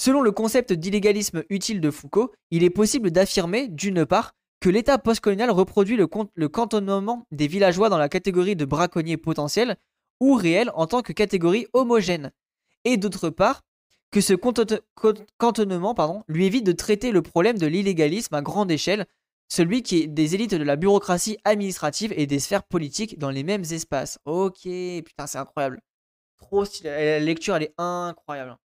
[0.00, 4.98] Selon le concept d'illégalisme utile de Foucault, il est possible d'affirmer, d'une part, que l'État
[4.98, 9.76] postcolonial reproduit le, cantonnement des villageois dans la catégorie de braconniers potentiels
[10.20, 12.32] ou réels en tant que catégorie homogène,
[12.84, 13.62] et d'autre part,
[14.10, 14.34] que ce
[15.36, 19.06] cantonnement lui évite de traiter le problème de l'illégalisme à grande échelle
[19.48, 23.42] celui qui est des élites de la bureaucratie administrative et des sphères politiques dans les
[23.42, 24.18] mêmes espaces.
[24.26, 25.80] Ok, putain, c'est incroyable.
[26.38, 26.90] Trop stylé.
[26.90, 28.56] La lecture, elle est incroyable.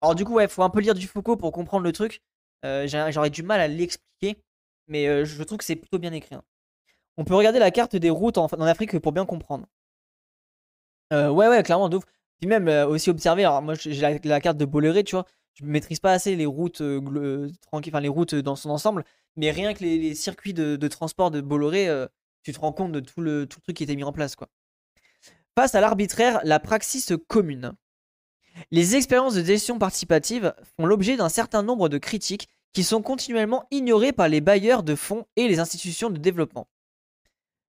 [0.00, 2.22] Alors, du coup, ouais, faut un peu lire du Foucault pour comprendre le truc.
[2.64, 4.42] Euh, j'aurais du mal à l'expliquer,
[4.88, 6.34] mais je trouve que c'est plutôt bien écrit.
[6.34, 6.42] Hein.
[7.16, 9.66] On peut regarder la carte des routes en, Afrique pour bien comprendre.
[11.10, 12.04] Ouais, ouais, clairement, d'ouf.
[12.40, 15.24] Puis même aussi observer, alors moi j'ai la, carte de Bolloré, tu vois,
[15.54, 16.82] je maîtrise pas assez les routes
[17.62, 19.04] tranquilles, enfin les routes dans son ensemble,
[19.36, 21.88] mais rien que les, circuits de, transport de Bolloré,
[22.42, 24.36] tu te rends compte de tout le, truc qui était mis en place.
[24.36, 24.48] Quoi.
[25.58, 27.72] Face à l'arbitraire, la praxis commune.
[28.70, 32.48] Les expériences de gestion participative font l'objet d'un certain nombre de critiques
[32.78, 36.68] qui sont continuellement ignorées par les bailleurs de fonds et les institutions de développement.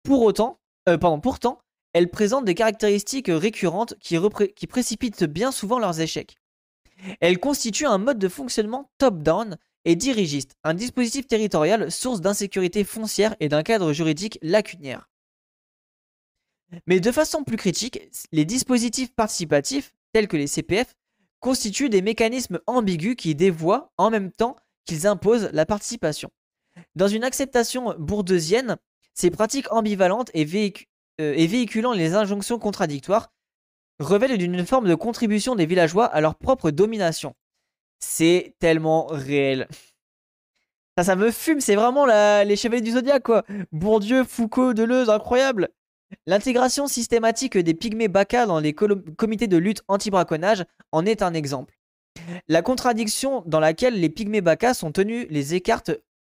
[0.03, 0.59] Pour autant,
[0.89, 1.61] euh, pourtant,
[1.93, 4.17] elles présentent des caractéristiques récurrentes qui,
[4.57, 6.35] qui précipitent bien souvent leurs échecs.
[7.21, 13.37] Elles constituent un mode de fonctionnement top-down et dirigiste, un dispositif territorial source d'insécurité foncière
[13.39, 15.09] et d'un cadre juridique lacunaire.
[16.87, 18.01] Mais de façon plus critique,
[18.33, 20.93] les dispositifs participatifs, tels que les CPF,
[21.39, 24.57] constituent des mécanismes ambigus qui dévoient en même temps
[24.89, 26.31] qu'ils imposent la participation.
[26.95, 28.77] Dans une acceptation bourdeusienne,
[29.13, 30.45] ces pratiques ambivalentes et,
[31.21, 33.31] euh, et véhiculant les injonctions contradictoires
[33.99, 37.35] révèlent d'une forme de contribution des villageois à leur propre domination,
[37.99, 39.67] c'est tellement réel.
[40.97, 43.45] Ça, ça me fume, c'est vraiment les chevaliers du zodiaque, quoi.
[43.71, 45.69] Bourdieu, Foucault, Deleuze, incroyable.
[46.25, 51.78] L'intégration systématique des pygmées baka dans les comités de lutte anti-braconnage en est un exemple.
[52.47, 55.91] La contradiction dans laquelle les pygmées baka sont tenus les, écarte,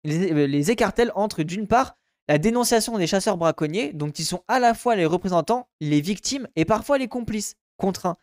[0.03, 0.75] les, euh, les
[1.15, 1.95] entre, d'une part,
[2.27, 6.47] la dénonciation des chasseurs braconniers, donc ils sont à la fois les représentants, les victimes
[6.55, 8.17] et parfois les complices, contraints.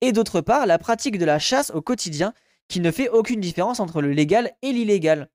[0.00, 2.34] Et d'autre part, la pratique de la chasse au quotidien,
[2.68, 5.28] qui ne fait aucune différence entre le légal et l'illégal.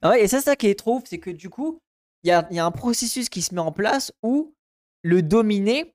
[0.00, 1.80] Ah et c'est ça qui est trop c'est que du coup,
[2.22, 4.54] il y a, un processus qui se met en place où
[5.02, 5.94] le dominé,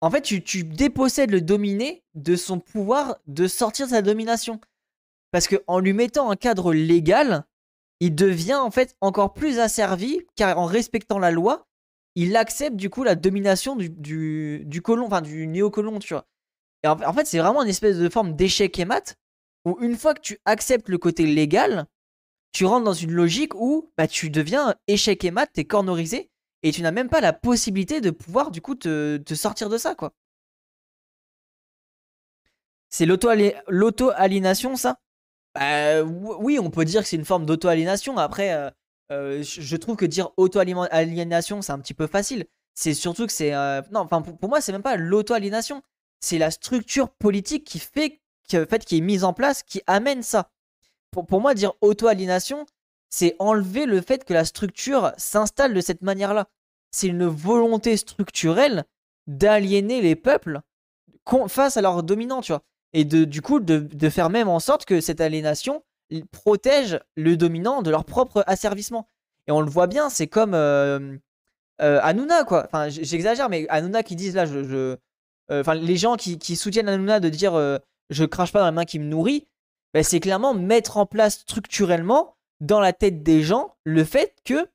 [0.00, 4.60] en fait, tu, tu dépossèdes le dominé de son pouvoir de sortir de sa domination.
[5.30, 7.44] Parce qu'en lui mettant un cadre légal,
[8.00, 11.66] il devient en fait encore plus asservi, car en respectant la loi,
[12.14, 16.26] il accepte du coup la domination du, du, colon, enfin du néocolon, tu vois.
[16.84, 19.16] En, fait, c'est vraiment une espèce de forme d'échec et mat,
[19.64, 21.86] où une fois que tu acceptes le côté légal,
[22.52, 26.30] tu rentres dans une logique où bah, tu deviens échec et mat, t'es cornorisé,
[26.62, 29.94] et tu n'as même pas la possibilité de pouvoir du coup te, sortir de ça,
[29.94, 30.12] quoi.
[32.90, 34.98] C'est l'auto-aliénation, ça?
[35.54, 38.16] Bah, oui, on peut dire que c'est une forme d'auto-aliénation.
[38.16, 38.70] Après, euh,
[39.12, 42.46] euh, je trouve que dire auto-aliénation, c'est un petit peu facile.
[42.74, 43.54] C'est surtout que c'est.
[43.54, 45.82] Euh, non, enfin, pour, moi, c'est même pas l'auto-aliénation.
[46.20, 50.22] C'est la structure politique qui fait, qui, fait, qui est mise en place, qui amène
[50.22, 50.50] ça.
[51.10, 52.66] Pour, pour moi, dire auto-aliénation,
[53.10, 56.48] c'est enlever le fait que la structure s'installe de cette manière-là.
[56.90, 58.84] C'est une volonté structurelle
[59.26, 60.60] d'aliéner les peuples
[61.48, 64.84] face à leurs dominants, tu vois et de, du coup de, faire même en sorte
[64.84, 65.82] que cette aliénation
[66.30, 69.08] protège le dominant de leur propre asservissement.
[69.46, 71.16] Et on le voit bien, c'est comme euh,
[71.82, 72.64] euh Hanouna, quoi.
[72.66, 74.96] Enfin, j'exagère, mais Hanouna qui disent là, je, euh,
[75.50, 77.78] enfin, les gens qui, soutiennent Hanouna de dire euh,
[78.10, 79.46] je crache pas dans la main qui me nourrit,
[79.92, 84.68] ben, c'est clairement mettre en place structurellement dans la tête des gens le fait que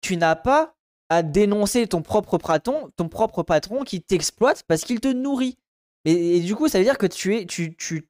[0.00, 0.76] tu n'as pas
[1.08, 5.56] à dénoncer ton propre patron, ton propre patron qui t'exploite parce qu'il te nourrit.
[6.04, 7.46] Et, du coup, ça veut dire que tu, es,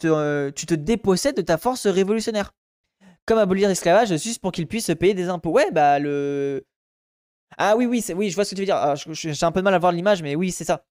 [0.05, 2.53] euh, tu te dépossèdes de ta force révolutionnaire.
[3.25, 5.51] Comme abolir l'esclavage, juste pour qu'il puisse payer des impôts.
[5.51, 6.65] Ouais, bah le.
[7.59, 8.95] Ah oui, oui, oui, je vois ce que tu veux dire.
[9.13, 10.85] J'ai un peu de mal à voir l'image, mais oui, c'est ça.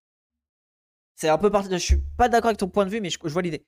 [1.16, 1.70] C'est un peu parti.
[1.72, 3.66] Je suis pas d'accord avec ton point de vue, mais je, vois l'idée.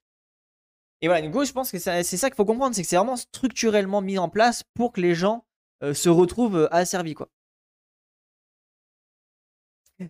[1.01, 3.17] Et voilà, coup, je pense que c'est ça qu'il faut comprendre, c'est que c'est vraiment
[3.17, 5.45] structurellement mis en place pour que les gens
[5.83, 7.29] euh, se retrouvent euh, asservis, quoi.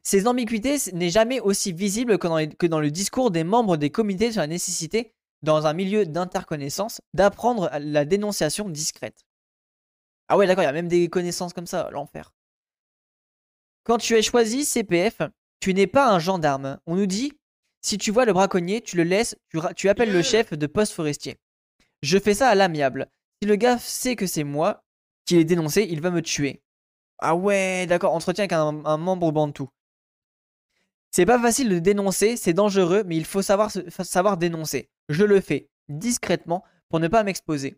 [0.03, 4.41] Ces ambiguïtés n'est jamais aussi visible que dans, le discours des membres des comités sur
[4.41, 5.13] la nécessité,
[5.43, 9.25] dans un milieu d'interconnaissance, d'apprendre la dénonciation discrète.
[10.27, 12.33] Ah ouais, d'accord, il y a même des connaissances comme ça, l'enfer.
[13.85, 15.21] Quand tu es choisi CPF,
[15.61, 16.79] tu n'es pas un gendarme.
[16.85, 17.31] On nous dit,
[17.87, 19.37] si tu vois le braconnier, tu le laisses,
[19.77, 21.37] tu, appelles le chef de poste forestier.
[22.01, 23.07] Je fais ça à l'amiable.
[23.41, 24.83] Si le gars sait que c'est moi
[25.25, 26.61] qui l'ai dénoncé, il va me tuer.
[27.19, 29.69] Ah ouais, d'accord, entretien avec un, membre bantou.
[31.11, 34.89] C'est pas facile de dénoncer, c'est dangereux, mais il faut savoir, dénoncer.
[35.07, 37.77] Je le fais discrètement pour ne pas m'exposer.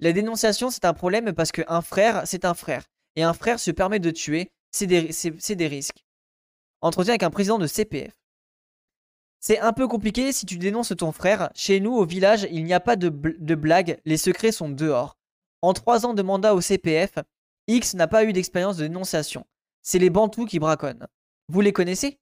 [0.00, 2.84] La dénonciation, c'est un problème parce qu'un frère, c'est un frère.
[3.16, 5.10] Et un frère se permet de tuer, c'est des,
[5.56, 6.04] des risques.
[6.82, 8.12] Entretien avec un président de CPF.
[9.40, 11.50] C'est un peu compliqué si tu dénonces ton frère.
[11.54, 15.16] Chez nous, au village, il n'y a pas de, de blague, les secrets sont dehors.
[15.62, 17.14] En trois ans de mandat au CPF,
[17.66, 19.46] X n'a pas eu d'expérience de dénonciation.
[19.82, 21.06] C'est les Bantous qui braconnent.
[21.48, 22.18] Vous les connaissez?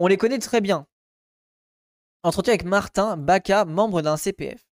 [0.00, 0.86] On les connaît très bien.
[2.22, 4.66] Entretien avec Martin Baca, membre d'un CPF.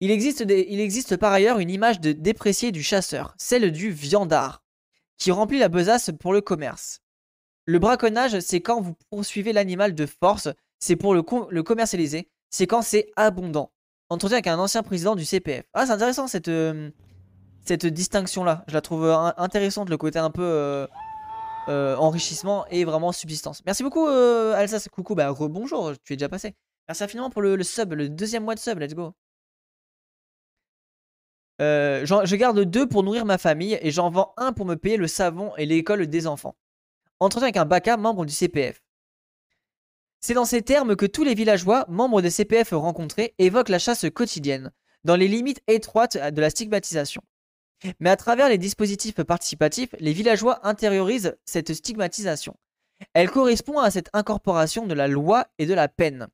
[0.00, 4.62] Il existe, il existe par ailleurs une image de dépréciée du chasseur, celle du viandard,
[5.16, 7.00] qui remplit la besace pour le commerce.
[7.66, 10.48] Le braconnage, c'est quand vous poursuivez l'animal de force,
[10.78, 11.22] c'est pour le,
[11.62, 13.72] commercialiser, c'est quand c'est abondant.
[14.08, 15.64] Entretien avec un ancien président du CPF.
[15.74, 16.90] Ah, c'est intéressant cette, euh,
[17.64, 18.64] cette distinction-là.
[18.68, 20.86] Je la trouve euh, intéressante, le côté un peu
[21.68, 23.62] euh, enrichissement et vraiment subsistance.
[23.66, 24.88] Merci beaucoup, Alsace.
[24.88, 26.54] Coucou, bah rebonjour, tu es déjà passé.
[26.86, 29.12] Merci infiniment pour le, sub, le deuxième mois de sub, let's go.
[31.58, 35.08] Je garde deux pour nourrir ma famille et j'en vends un pour me payer le
[35.08, 36.54] savon et l'école des enfants.
[37.18, 38.82] Entretien avec un BACA, membre du CPF.
[40.20, 44.06] C'est dans ces termes que tous les villageois, membres des CPF rencontrés, évoquent la chasse
[44.14, 44.72] quotidienne,
[45.04, 47.22] dans les limites étroites de la stigmatisation.
[48.00, 52.56] Mais à travers les dispositifs participatifs, les villageois intériorisent cette stigmatisation.
[53.14, 56.28] Elle correspond à cette incorporation de la loi et de la peine.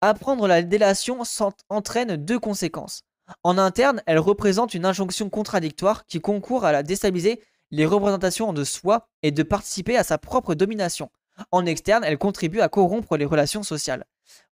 [0.00, 1.22] Apprendre la délation
[1.68, 3.02] entraîne deux conséquences.
[3.44, 7.40] En interne, elle représente une injonction contradictoire qui concourt à la déstabiliser
[7.72, 11.10] les représentations de soi et de participer à sa propre domination.
[11.50, 14.04] En externe, elle contribue à corrompre les relations sociales.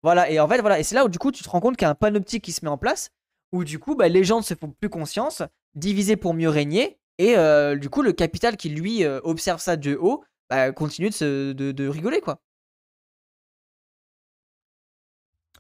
[0.03, 1.77] Voilà, et en fait, voilà, et c'est là où du coup tu te rends compte
[1.77, 3.11] qu'il y a un panoptique qui se met en place,
[3.53, 5.43] où du coup bah, les gens ne se font plus conscience,
[5.75, 6.99] diviser pour mieux régner.
[7.19, 11.11] Et euh, du coup, le capital qui lui euh, observe ça de haut, bah, continue
[11.11, 12.41] de, de, rigoler quoi.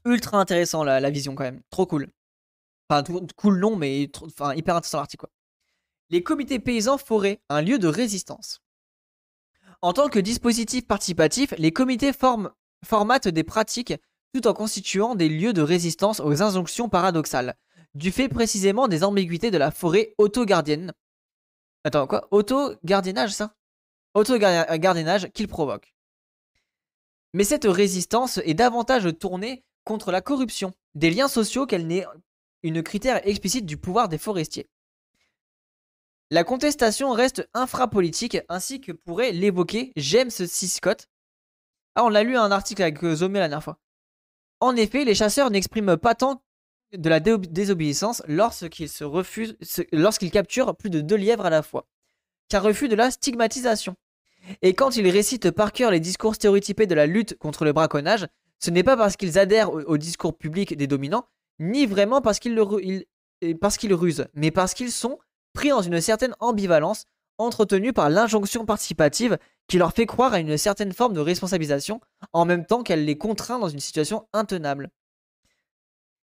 [0.06, 2.08] Ultra intéressant la, vision quand même, trop cool.
[2.88, 3.04] Enfin,
[3.36, 5.30] cool non, mais hyper intéressant l'article quoi.
[6.11, 8.61] Les comités paysans forêts, un lieu de résistance.
[9.80, 12.12] En tant que dispositif participatif, les comités
[12.84, 13.94] formatent des pratiques
[14.34, 17.56] tout en constituant des lieux de résistance aux injonctions paradoxales,
[17.94, 20.92] du fait précisément des ambiguïtés de la forêt auto-gardienne.
[21.84, 22.28] Attends, quoi?
[22.30, 23.54] Auto-gardiennage, ça?
[24.14, 25.94] Auto-gardiennage qu'il provoque.
[27.32, 32.04] Mais cette résistance est davantage tournée contre la corruption, des liens sociaux qu'elle n'est
[32.62, 34.68] une critère explicite du pouvoir des forestiers.
[36.33, 40.47] La contestation reste infrapolitique, ainsi que pourrait l'évoquer James C.
[40.47, 41.09] Scott.
[41.97, 43.81] Ah, on l'a lu un article avec Zomé la dernière fois.
[44.61, 46.45] En effet, les chasseurs n'expriment pas tant
[46.93, 49.57] de la désobéissance lorsqu'ils se refusent,
[49.91, 51.89] lorsqu'ils capturent plus de deux lièvres à la fois,
[52.49, 53.97] qu'un refus de la stigmatisation.
[54.62, 58.28] Et quand ils récitent par cœur les discours stéréotypés de la lutte contre le braconnage,
[58.61, 61.26] ce n'est pas parce qu'ils adhèrent au, discours public des dominants,
[61.59, 62.57] ni vraiment parce qu'ils,
[63.61, 65.18] parce qu'ils rusent, mais parce qu'ils sont
[65.53, 67.05] pris dans une certaine ambivalence
[67.38, 72.01] entretenue par l'injonction participative qui leur fait croire à une certaine forme de responsabilisation,
[72.32, 74.90] en même temps qu'elle les contraint dans une situation intenable.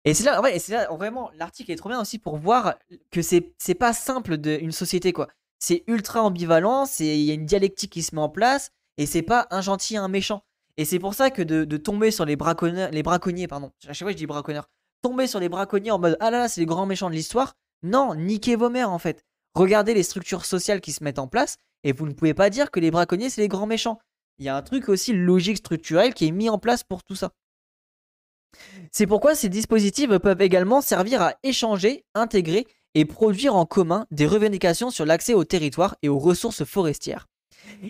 [0.05, 2.75] Et c'est là, ouais, c'est là, vraiment, l'article est trop bien aussi pour voir
[3.11, 5.29] que c'est, c'est pas simple d'une société, quoi.
[5.59, 9.23] C'est ultra ambivalent, il y a une dialectique qui se met en place, et c'est
[9.23, 10.43] pas un gentil et un méchant.
[10.77, 14.07] Et c'est pour ça que de, tomber sur les braconniers, les braconniers, pardon, à chaque
[14.07, 14.69] fois je dis braconneurs,
[15.03, 17.55] tomber sur les braconniers en mode ah là là, c'est les grands méchants de l'histoire,
[17.83, 19.25] non, niquez vos mères en fait.
[19.55, 22.71] Regardez les structures sociales qui se mettent en place, et vous ne pouvez pas dire
[22.71, 23.99] que les braconniers c'est les grands méchants.
[24.39, 27.15] Il y a un truc aussi logique structurel qui est mis en place pour tout
[27.15, 27.33] ça.
[28.91, 34.27] C'est pourquoi ces dispositifs peuvent également servir à échanger, intégrer et produire en commun des
[34.27, 37.29] revendications sur l'accès au territoire et aux ressources forestières.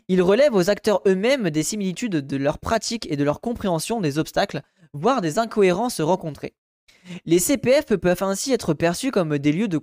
[0.08, 4.18] Ils relèvent aux acteurs eux-mêmes des similitudes de leurs pratiques et de leur compréhension des
[4.18, 4.62] obstacles,
[4.92, 6.54] voire des incohérences rencontrées.
[7.24, 9.78] Les CPF peuvent ainsi être perçus comme des lieux de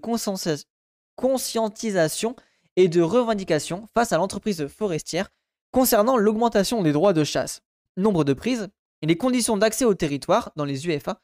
[1.16, 2.36] conscientisation
[2.76, 5.30] et de revendication face à l'entreprise forestière
[5.72, 7.62] concernant l'augmentation des droits de chasse,
[7.98, 8.70] nombre de prises,
[9.02, 11.22] et les conditions d'accès au territoire dans les UFA,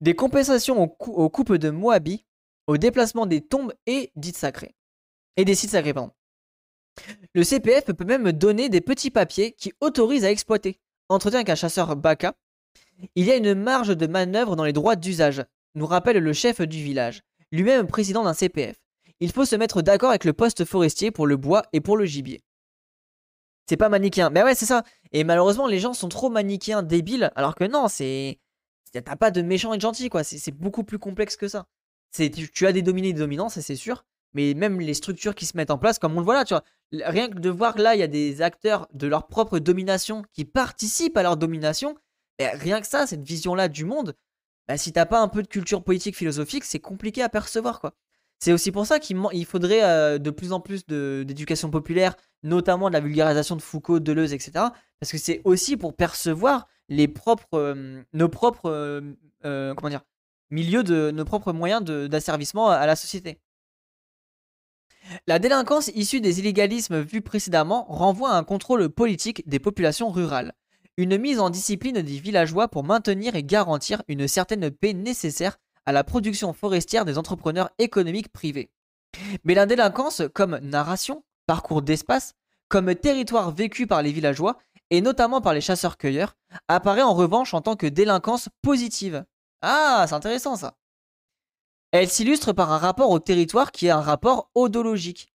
[0.00, 2.24] des compensations aux, coupes de Moabi,
[2.66, 4.76] au déplacement des tombes et dites sacrées.
[5.36, 5.94] Et des sites sacrés.
[7.34, 10.80] Le CPF peut même donner des petits papiers qui autorisent à exploiter.
[11.08, 12.34] Entretien qu'un chasseur Baka.
[13.14, 15.44] Il y a une marge de manœuvre dans les droits d'usage,
[15.74, 17.22] nous rappelle le chef du village,
[17.52, 18.76] lui-même président d'un CPF.
[19.20, 22.04] Il faut se mettre d'accord avec le poste forestier pour le bois et pour le
[22.04, 22.42] gibier.
[23.68, 24.30] C'est pas manichéen.
[24.30, 24.82] Mais ouais, c'est ça.
[25.12, 28.38] Et malheureusement, les gens sont trop manichéens, débiles, alors que non, c'est.
[28.92, 30.24] T'as pas de méchant et de gentil, quoi.
[30.24, 31.66] C'est beaucoup plus complexe que ça.
[32.14, 34.06] Tu, tu as des dominés et des dominants, ça c'est sûr.
[34.32, 36.54] Mais même les structures qui se mettent en place, comme on le voit là, tu
[36.54, 36.64] vois.
[36.92, 40.22] Rien que de voir que là, il y a des acteurs de leur propre domination
[40.32, 41.94] qui participent à leur domination.
[42.38, 44.14] Ben, rien que ça, cette vision-là du monde,
[44.68, 47.94] bah, si t'as pas un peu de culture politique, philosophique, c'est compliqué à percevoir, quoi.
[48.40, 52.14] C'est aussi pour ça qu'il faudrait euh, de plus en plus d'éducation populaire,
[52.44, 54.66] notamment de la vulgarisation de Foucault, Deleuze, etc.
[55.00, 58.70] Parce que c'est aussi pour percevoir euh, nos propres,
[59.44, 59.74] euh,
[60.50, 63.40] milieux nos propres moyens d'asservissement à la société.
[65.26, 70.54] La délinquance issue des illégalismes vus précédemment renvoie à un contrôle politique des populations rurales,
[70.98, 75.92] une mise en discipline des villageois pour maintenir et garantir une certaine paix nécessaire à
[75.92, 78.72] la production forestière des entrepreneurs économiques privés.
[79.44, 82.34] Mais la délinquance, comme narration, parcours d'espace,
[82.68, 84.58] comme territoire vécu par les villageois,
[84.90, 86.36] et notamment par les chasseurs-cueilleurs,
[86.66, 89.24] apparaît en revanche en tant que délinquance positive.
[89.62, 90.76] Ah, c'est intéressant ça.
[91.92, 95.32] Elle s'illustre par un rapport au territoire qui est un rapport odologique.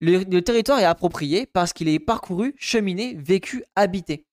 [0.00, 4.25] Le, le territoire est approprié parce qu'il est parcouru, cheminé, vécu, habité.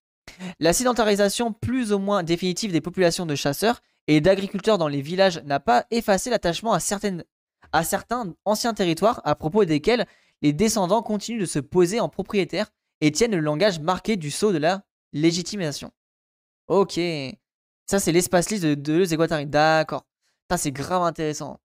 [0.60, 5.42] La sédentarisation plus ou moins définitive des populations de chasseurs et d'agriculteurs dans les villages
[5.46, 6.80] n'a pas effacé l'attachement à,
[7.72, 10.06] à certains anciens territoires à propos desquels
[10.42, 12.72] les descendants continuent de se poser en propriétaires
[13.02, 15.92] et tiennent le langage marqué du sceau de la légitimation.
[16.68, 17.00] Ok.
[17.86, 19.46] Ça, c'est l'espace liste de Deleuze et.
[19.46, 20.06] D'accord.
[20.50, 21.60] Ça, c'est grave intéressant.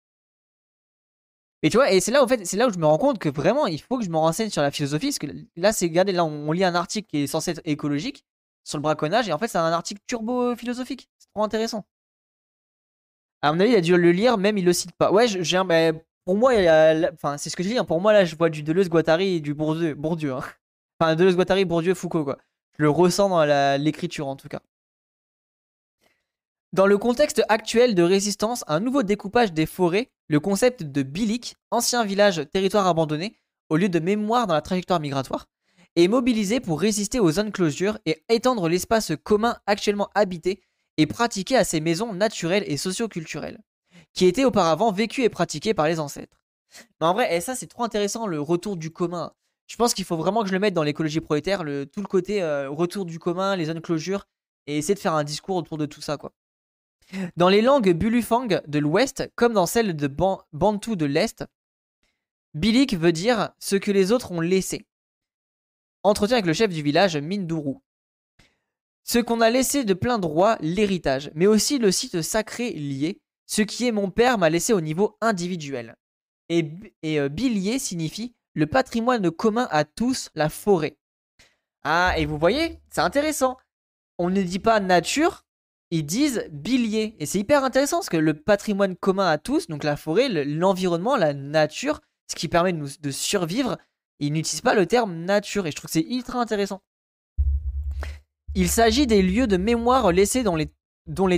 [1.63, 3.19] Et tu vois, et c'est là, en fait, c'est là où je me rends compte
[3.19, 5.07] que vraiment, il faut que je me renseigne sur la philosophie.
[5.07, 5.27] Parce que
[5.57, 8.25] là, c'est, regardez, là, on, lit un article qui est censé être écologique
[8.65, 9.29] sur le braconnage.
[9.29, 11.09] Et en fait, c'est un article turbo-philosophique.
[11.19, 11.85] C'est trop intéressant.
[13.43, 15.13] À mon avis, il a dû le lire, même il le cite pas.
[15.13, 15.65] Ouais, j'ai un.
[15.65, 15.93] Bah,
[16.25, 16.53] pour moi,
[17.13, 17.79] enfin, c'est ce que je dis.
[17.79, 17.85] Hein.
[17.85, 19.95] Pour moi, là, je vois du Deleuze, Guattari et du Bourdieu.
[19.95, 20.41] Bourdieu hein.
[21.01, 22.39] Enfin, Deleuze, Guattari, Bourdieu, Foucault, quoi.
[22.79, 23.45] Je le ressens dans
[23.79, 24.61] l'écriture, en tout cas.
[26.73, 31.55] Dans le contexte actuel de résistance un nouveau découpage des forêts, le concept de bilic,
[31.71, 33.39] ancien village territoire abandonné,
[33.69, 35.47] au lieu de mémoire dans la trajectoire migratoire,
[35.97, 40.61] est mobilisé pour résister aux zones closures et étendre l'espace commun actuellement habité
[40.97, 43.63] et pratiqué à ces maisons naturelles et socioculturelles,
[44.13, 46.41] qui étaient auparavant vécues et pratiquées par les ancêtres.
[47.01, 49.33] Mais en vrai, et ça, c'est trop intéressant, le retour du commun.
[49.67, 52.07] Je pense qu'il faut vraiment que je le mette dans l'écologie prolétaire, le, tout le
[52.07, 54.27] côté euh, retour du commun, les zones closure,
[54.67, 56.33] et essayer de faire un discours autour de tout ça, quoi.
[57.37, 60.07] Dans les langues bulufang de l'Ouest, comme dans celles de
[60.53, 61.45] Bantu de l'Est,
[62.55, 64.87] Bilik veut dire ce que les autres ont laissé.
[66.05, 67.77] Entretien avec le chef du village, Minduru.
[69.05, 73.63] Ce qu'on a laissé de plein droit, l'héritage, mais aussi le site sacré lié, ce
[73.63, 75.97] qui est mon père m'a laissé au niveau individuel.
[76.51, 76.71] Et,
[77.05, 80.99] euh, bilier signifie le patrimoine commun à tous, la forêt.
[81.85, 83.57] Ah, et vous voyez, c'est intéressant.
[84.19, 85.45] On ne dit pas nature,
[85.91, 87.17] ils disent bilier.
[87.19, 91.17] Et c'est hyper intéressant parce que le patrimoine commun à tous, donc la forêt, l'environnement,
[91.17, 92.01] la nature,
[92.31, 93.79] ce qui permet de, nous, de survivre,
[94.21, 95.67] ils n'utilisent pas le terme nature.
[95.67, 96.81] Et je trouve que c'est ultra intéressant.
[98.55, 100.71] Il s'agit des lieux de mémoire laissés dans les,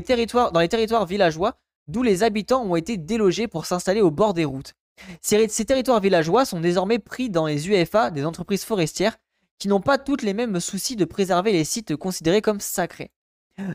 [0.02, 1.58] territoires villageois,
[1.88, 4.74] d'où les habitants ont été délogés pour s'installer au bord des routes.
[5.22, 9.16] Ces, territoires villageois sont désormais pris dans les UFA des entreprises forestières
[9.58, 13.12] qui n'ont pas toutes les mêmes soucis de préserver les sites considérés comme sacrés.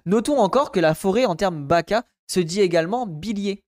[0.06, 3.64] Notons encore que la forêt en termes baka se dit également bilier.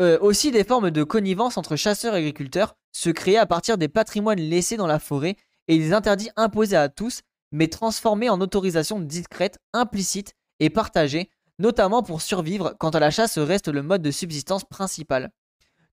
[0.00, 3.88] Euh, aussi des formes de connivence entre chasseurs et agriculteurs se créaient à partir des
[3.88, 5.36] patrimoines laissés dans la forêt
[5.68, 7.22] et des interdits imposés à tous,
[7.52, 11.30] mais transformés en autorisations discrètes, implicites et partagées,
[11.60, 15.30] notamment pour survivre quand la chasse reste le mode de subsistance principal.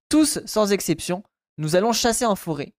[0.09, 1.23] Tous, sans exception,
[1.59, 2.73] nous allons chasser en forêt.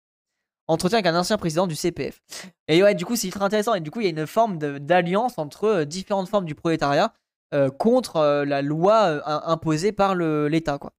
[0.67, 2.21] Entretien avec un ancien président du CPF.
[2.67, 3.75] Et ouais, du coup, c'est très intéressant.
[3.75, 7.13] Et du coup, il y a une forme d'alliance entre euh, différentes formes du prolétariat
[7.55, 10.93] euh, contre la loi imposée par l'État, quoi.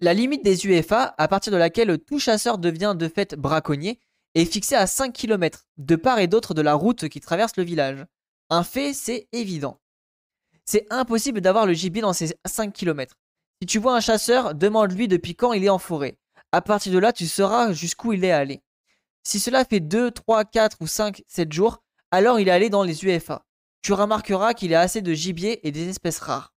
[0.00, 3.98] La limite des UFA, à partir de laquelle tout chasseur devient de fait braconnier,
[4.34, 7.64] est fixée à 5 km, de part et d'autre de la route qui traverse le
[7.64, 8.04] village.
[8.50, 9.80] Un fait, c'est évident.
[10.66, 13.16] C'est impossible d'avoir le gibier dans ces 5 km.
[13.62, 16.18] Si tu vois un chasseur, demande-lui depuis quand il est en forêt.
[16.52, 18.62] À partir de là, tu sauras jusqu'où il est allé.
[19.22, 22.82] Si cela fait 2, 3, 4 ou 5, 7 jours, alors il est allé dans
[22.82, 23.46] les UFA.
[23.80, 26.52] Tu remarqueras qu'il a assez de gibier et des espèces rares.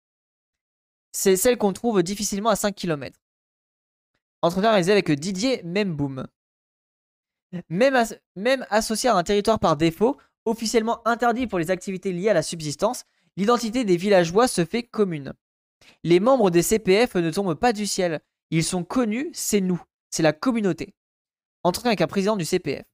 [1.13, 3.17] C'est celle qu'on trouve difficilement à 5 km.
[4.41, 6.27] Entretien réalisé avec Didier Memboom.
[7.69, 8.03] Même,
[8.35, 12.43] même associé à un territoire par défaut, officiellement interdit pour les activités liées à la
[12.43, 13.05] subsistance,
[13.37, 15.33] l'identité des villageois se fait commune.
[16.03, 18.21] Les membres des CPF ne tombent pas du ciel.
[18.51, 20.93] Ils sont connus, c'est nous, c'est la communauté.
[21.63, 22.85] Entretien avec un président du CPF.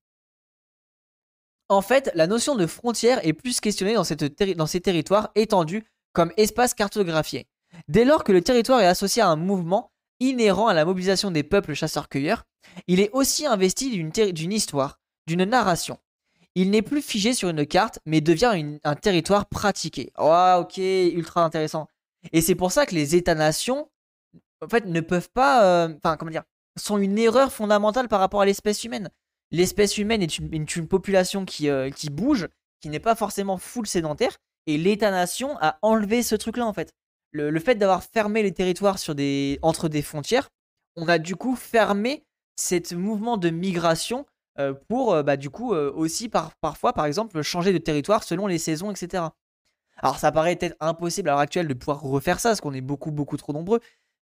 [1.70, 5.84] En fait, la notion de frontière est plus questionnée dans ces territoires étendus
[6.14, 7.48] comme espace cartographié.
[7.88, 11.44] Dès lors que le territoire est associé à un mouvement inhérent à la mobilisation des
[11.44, 12.46] peuples chasseurs-cueilleurs,
[12.88, 15.98] il est aussi investi d'une histoire, d'une narration.
[16.56, 20.14] Il n'est plus figé sur une carte, mais devient un territoire pratiqué.
[20.18, 21.88] Oh, ok, ultra intéressant.
[22.32, 23.90] Et c'est pour ça que les États-nations,
[24.64, 25.66] en fait, ne peuvent pas.
[25.66, 26.44] Euh, enfin, comment dire
[26.78, 29.10] Sont une erreur fondamentale par rapport à l'espèce humaine.
[29.52, 32.48] L'espèce humaine est une, population qui, euh, qui bouge,
[32.82, 34.38] qui n'est pas forcément full sédentaire.
[34.66, 36.94] Et l'État-nation a enlevé ce truc-là, en fait.
[37.36, 38.98] Le, fait d'avoir fermé les territoires
[39.62, 40.50] entre des frontières,
[40.96, 42.26] on a du coup fermé
[42.58, 44.26] ce mouvement de migration
[44.60, 48.58] euh, pour, bah, du coup, aussi par, parfois, par exemple, changer de territoire selon les
[48.58, 49.26] saisons, etc.
[49.98, 52.82] Alors ça paraît peut-être impossible à l'heure actuelle de pouvoir refaire ça, parce qu'on est
[52.82, 53.80] beaucoup, beaucoup trop nombreux.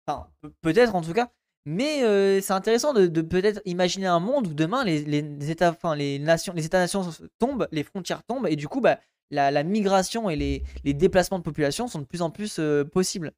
[0.07, 0.29] Enfin,
[0.61, 1.31] peut-être en tout cas.
[1.65, 6.53] Mais euh, c'est intéressant de, peut-être imaginer un monde où demain les, États, les nations,
[6.55, 7.09] les États-nations
[7.39, 8.99] tombent, les frontières tombent, et du coup, bah,
[9.33, 13.33] la, migration et les, déplacements de population sont de plus en plus euh, possibles.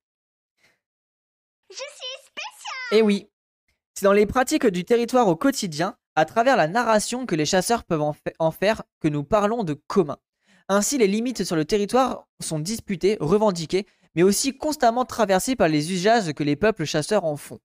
[1.70, 1.84] Je suis
[2.26, 2.98] spécial.
[2.98, 3.28] Et oui,
[3.94, 7.84] c'est dans les pratiques du territoire au quotidien, à travers la narration que les chasseurs
[7.84, 10.18] peuvent en faire, que nous parlons de commun.
[10.68, 15.92] Ainsi, les limites sur le territoire sont disputées, revendiquées, mais aussi constamment traversées par les
[15.92, 17.60] usages que les peuples chasseurs en font.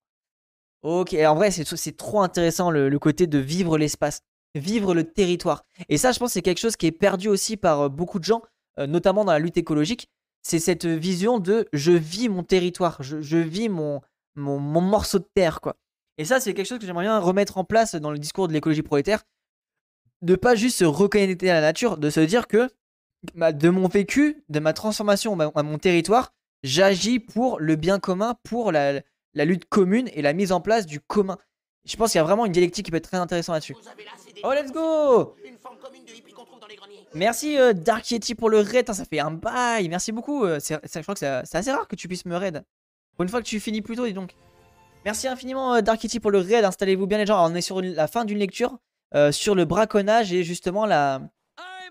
[0.81, 4.21] Ok, en vrai, c'est trop intéressant le, côté de vivre l'espace,
[4.55, 5.63] vivre le territoire.
[5.89, 8.23] Et ça, je pense, c'est quelque chose qui est perdu aussi par euh, beaucoup de
[8.23, 8.41] gens,
[8.79, 10.09] euh, notamment dans la lutte écologique.
[10.41, 14.01] C'est cette vision de je vis mon territoire, je, vis mon,
[14.35, 15.75] mon, morceau de terre, quoi.
[16.17, 18.53] Et ça, c'est quelque chose que j'aimerais bien remettre en place dans le discours de
[18.53, 19.23] l'écologie prolétaire.
[20.21, 22.69] De pas juste se reconnecter à la nature, de se dire que
[23.33, 26.33] de mon vécu, de ma transformation à mon territoire,
[26.63, 29.01] j'agis pour le bien commun, pour la,
[29.33, 31.37] lutte commune et la mise en place du commun.
[31.85, 33.75] Je pense qu'il y a vraiment une dialectique qui peut être très intéressante là-dessus.
[34.43, 35.35] Oh, let's go
[37.13, 40.45] Merci euh, Dark Yeti pour le raid, ça fait un bail, merci beaucoup.
[40.45, 42.63] Euh, je crois que c'est assez rare que tu puisses me raid.
[43.15, 44.35] Pour une fois que tu finis plus tôt, dis donc.
[45.05, 47.43] Merci infiniment euh, Dark Yeti pour le raid, installez-vous bien les gens.
[47.49, 48.77] on est sur la fin d'une lecture
[49.31, 51.21] sur le braconnage et justement la,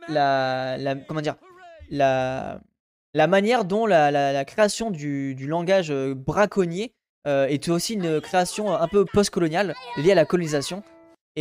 [0.09, 1.35] la, comment dire,
[1.91, 2.61] la,
[3.15, 6.95] la manière dont la, création du, langage euh, braconnier
[7.27, 10.83] euh, est aussi une création un peu post-coloniale liée à la colonisation.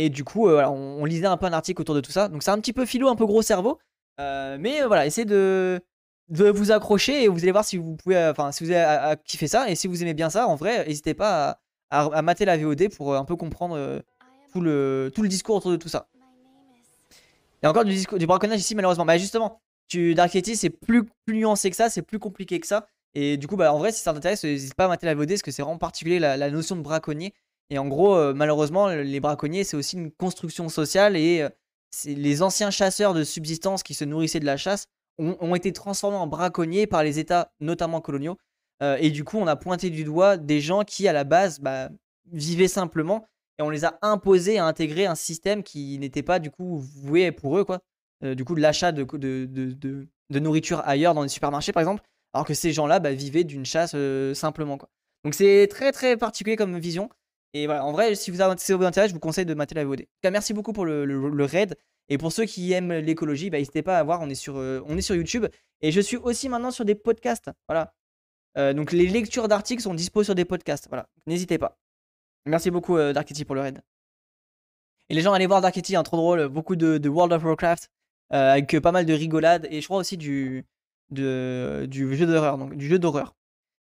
[0.00, 2.28] Et du coup, euh, on, lisait un peu un article autour de tout ça.
[2.28, 3.80] Donc c'est un petit peu philo, un peu gros cerveau.
[4.20, 5.80] Euh, mais euh, voilà, essayez de,
[6.28, 9.48] vous accrocher et vous allez voir si vous pouvez, enfin, si vous avez à, kiffer
[9.48, 9.68] ça.
[9.68, 11.58] Et si vous aimez bien ça, en vrai, n'hésitez pas
[11.90, 14.00] à, mater la VOD pour un peu comprendre
[14.52, 16.06] tout, le, tout le discours autour de tout ça.
[17.60, 19.04] Il y a encore du, braconnage ici, malheureusement.
[19.04, 22.86] Bah, justement, tu, Dark c'est plus nuancé que ça, c'est plus compliqué que ça.
[23.14, 25.28] Et du coup, bah, en vrai, si ça t'intéresse, n'hésite pas à mater la VOD
[25.28, 27.34] parce que c'est vraiment particulier la, notion de braconnier.
[27.70, 31.48] Et en gros, euh, malheureusement, les braconniers, c'est aussi une construction sociale et euh,
[32.04, 34.86] les anciens chasseurs de subsistance qui se nourrissaient de la chasse
[35.18, 38.38] ont, été transformés en braconniers par les États, notamment coloniaux.
[38.82, 41.58] Euh, et du coup, on a pointé du doigt des gens qui, à la base,
[41.58, 41.88] bah,
[42.30, 43.26] vivaient simplement
[43.58, 47.32] et on les a imposés à intégrer un système qui n'était pas du coup voué
[47.32, 47.80] pour eux, quoi.
[48.22, 52.02] Du coup, de l'achat de, de, de- de nourriture ailleurs dans les supermarchés, par exemple,
[52.38, 54.88] alors que ces gens-là bah, vivaient d'une chasse euh, simplement, quoi.
[55.24, 57.10] Donc c'est très très particulier comme vision.
[57.54, 60.00] Et voilà, en vrai, si vous avez si je vous conseille de mater la VOD.
[60.00, 61.76] En tout cas, merci beaucoup pour le, le- le raid.
[62.08, 64.80] Et pour ceux qui aiment l'écologie, bah, n'hésitez pas à voir, on est, sur, euh,
[64.86, 65.46] on est sur YouTube.
[65.80, 67.50] Et je suis aussi maintenant sur des podcasts.
[67.66, 67.94] Voilà.
[68.56, 70.86] Euh, donc les lectures d'articles sont dispo sur des podcasts.
[70.88, 71.08] Voilà.
[71.26, 71.78] N'hésitez pas.
[72.46, 73.82] Merci beaucoup euh, Darkity pour le raid.
[75.08, 76.48] Et les gens allez voir Darkity, hein, trop drôle.
[76.48, 77.90] Beaucoup de, de World of Warcraft.
[78.30, 79.66] avec pas mal de rigolades.
[79.70, 80.64] Et je crois aussi du,
[81.10, 82.58] du jeu d'horreur.
[82.58, 83.34] Donc du jeu d'horreur.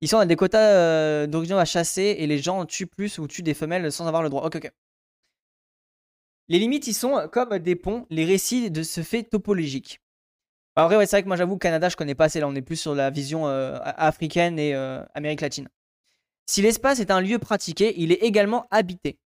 [0.01, 2.15] Ici on a des quotas euh, d'origine à chasser.
[2.19, 4.45] Et les gens tuent plus ou tuent des femelles sans avoir le droit.
[4.45, 4.71] Ok ok.
[6.49, 10.01] Les limites, ils sont comme des ponts, les récits de ce fait topologique.
[10.75, 12.39] En vrai, ouais, c'est vrai que moi j'avoue, Canada, je connais pas assez.
[12.39, 15.69] Là, on est plus sur la vision euh, africaine et euh, Amérique latine.
[16.45, 19.19] Si l'espace est un lieu pratiqué, il est également habité.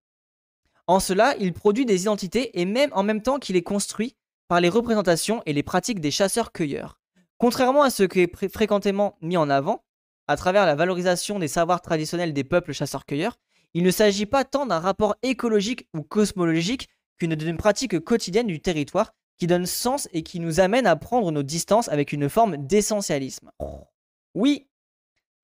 [0.87, 4.14] En cela, il produit des identités et même en même temps qu'il est construit
[4.49, 7.01] par les représentations et les pratiques des chasseurs-cueilleurs.
[7.39, 9.84] Contrairement à ce qui est fréquemment mis en avant,
[10.28, 13.39] à travers la valorisation des savoirs traditionnels des peuples chasseurs-cueilleurs,
[13.74, 19.12] il ne s'agit pas tant d'un rapport écologique ou cosmologique qu'une pratique quotidienne du territoire
[19.39, 23.51] qui donne sens et qui nous amène à prendre nos distances avec une forme d'essentialisme.
[24.34, 24.66] Oui,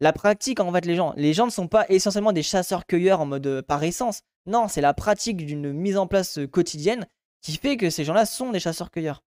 [0.01, 1.12] la pratique en fait les gens.
[1.16, 4.22] Les gens ne sont pas essentiellement des chasseurs-cueilleurs en mode euh, par essence.
[4.47, 7.07] Non, c'est la pratique d'une mise en place euh, quotidienne
[7.40, 9.22] qui fait que ces gens-là sont des chasseurs-cueilleurs.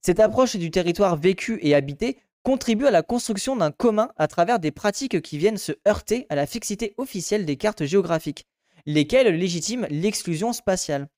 [0.00, 4.58] Cette approche du territoire vécu et habité contribue à la construction d'un commun à travers
[4.58, 8.46] des pratiques qui viennent se heurter à la fixité officielle des cartes géographiques,
[8.86, 11.08] lesquelles légitiment l'exclusion spatiale.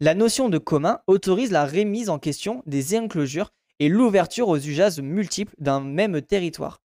[0.00, 5.00] La notion de commun autorise la remise en question des enclosures et l'ouverture aux usages
[5.00, 6.82] multiples d'un même territoire.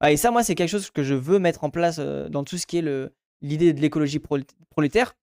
[0.00, 2.44] Ah, et ça, moi, c'est quelque chose que je veux mettre en place euh, dans
[2.44, 3.10] tout ce qui est
[3.42, 5.14] l'idée de l'écologie prol- prolétaire.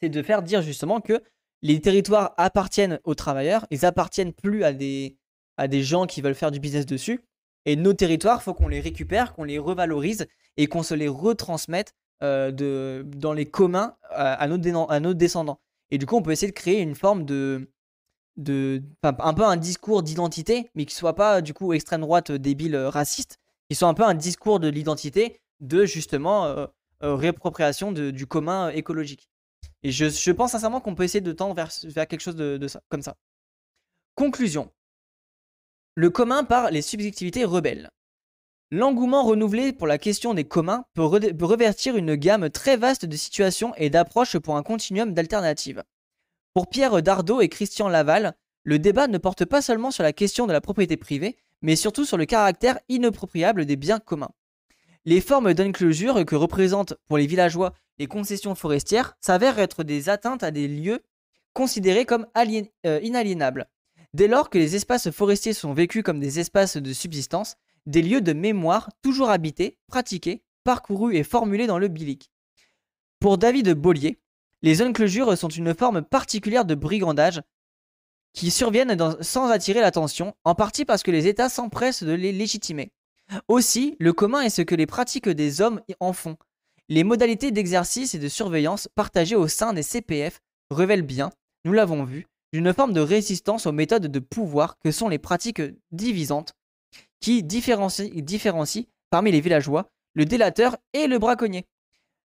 [0.00, 1.22] C'est de faire dire justement que
[1.62, 5.16] les territoires appartiennent aux travailleurs, ils appartiennent plus à des,
[5.56, 7.20] à des gens qui veulent faire du business dessus.
[7.66, 11.94] Et nos territoires, faut qu'on les récupère, qu'on les revalorise et qu'on se les retransmette
[12.22, 15.60] euh, dans les communs à, nos, descendants.
[15.90, 17.70] Et du coup, on peut essayer de créer une forme de,
[18.36, 22.76] de un peu un discours d'identité, mais qui soit pas du coup extrême droite débile
[22.76, 23.38] raciste,
[23.68, 26.66] qui soit un peu un discours de l'identité de justement euh,
[27.02, 29.29] euh, réappropriation du commun écologique.
[29.82, 33.02] Et je, pense sincèrement qu'on peut essayer de tendre vers, quelque chose de, ça, comme
[33.02, 33.16] ça.
[34.14, 34.70] Conclusion.
[35.94, 37.90] Le commun par les subjectivités rebelles.
[38.70, 43.16] L'engouement renouvelé pour la question des communs peut, peut revertir une gamme très vaste de
[43.16, 45.82] situations et d'approches pour un continuum d'alternatives.
[46.54, 50.46] Pour Pierre Dardot et Christian Laval, le débat ne porte pas seulement sur la question
[50.46, 54.32] de la propriété privée, mais surtout sur le caractère inappropriable des biens communs.
[55.10, 60.44] Les formes d'enclosure que représentent pour les villageois les concessions forestières s'avèrent être des atteintes
[60.44, 61.00] à des lieux
[61.52, 62.28] considérés comme
[62.86, 63.66] euh, inaliénables.
[64.14, 67.56] Dès lors que les espaces forestiers sont vécus comme des espaces de subsistance,
[67.86, 72.30] des lieux de mémoire toujours habités, pratiqués, parcourus et formulés dans le bilic.
[73.18, 74.20] Pour David Bollier,
[74.62, 77.42] les enclosures sont une forme particulière de brigandage
[78.32, 82.92] qui surviennent sans attirer l'attention, en partie parce que les États s'empressent de les légitimer.
[83.48, 86.36] Aussi, le commun est ce que les pratiques des hommes en font.
[86.88, 91.30] Les modalités d'exercice et de surveillance partagées au sein des CPF révèlent bien,
[91.64, 95.62] nous l'avons vu, une forme de résistance aux méthodes de pouvoir que sont les pratiques
[95.92, 96.54] divisantes,
[97.20, 101.66] qui différencient, parmi les villageois le délateur et le braconnier,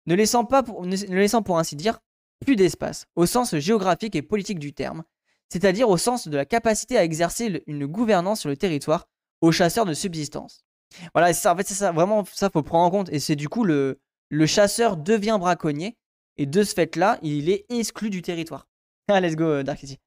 [0.08, 2.00] ne laissant, pas pour, ne laissant pour ainsi dire
[2.44, 5.04] plus d'espace, au sens géographique et politique du terme,
[5.50, 9.08] c'est-à-dire au sens de la capacité à exercer une gouvernance sur le territoire
[9.42, 10.65] aux chasseurs de subsistance.
[11.14, 13.50] Voilà, ça, en fait, c'est ça, vraiment, ça faut prendre en compte, et c'est du
[13.50, 15.98] coup le, le chasseur devient braconnier,
[16.38, 18.68] et de ce fait-là, il est exclu du territoire.
[19.08, 20.00] Ah, let's go, euh, Dark City.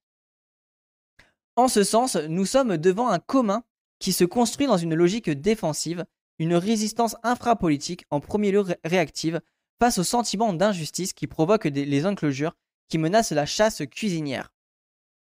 [1.55, 3.62] En ce sens, nous sommes devant un commun
[4.01, 6.05] qui se construit dans une logique défensive,
[6.41, 9.41] une résistance infrapolitique, en premier lieu ré- réactive,
[9.80, 12.57] face au sentiment d'injustice qui provoque les enclosures
[12.89, 14.53] qui menacent la chasse cuisinière.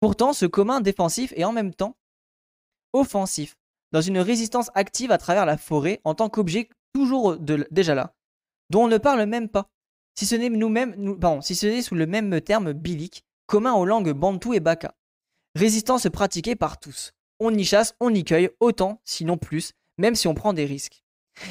[0.00, 1.96] Pourtant, ce commun défensif est en même temps
[2.92, 3.56] offensif,
[3.92, 8.14] dans une résistance active à travers la forêt en tant qu'objet toujours déjà là,
[8.70, 9.70] dont on ne parle même pas,
[10.14, 14.94] si ce n'est sous le même terme bilique, commun aux langues bantou et baka.
[15.56, 17.12] Résistance pratiquée par tous.
[17.40, 21.02] On y chasse, on y cueille, autant, sinon plus, même si on prend des risques.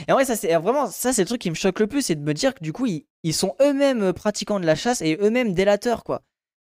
[0.08, 2.04] Et en vrai, ça c'est vraiment ça c'est le truc qui me choque le plus,
[2.04, 5.18] c'est de me dire que du coup ils, sont eux-mêmes pratiquants de la chasse et
[5.22, 6.24] eux-mêmes délateurs quoi.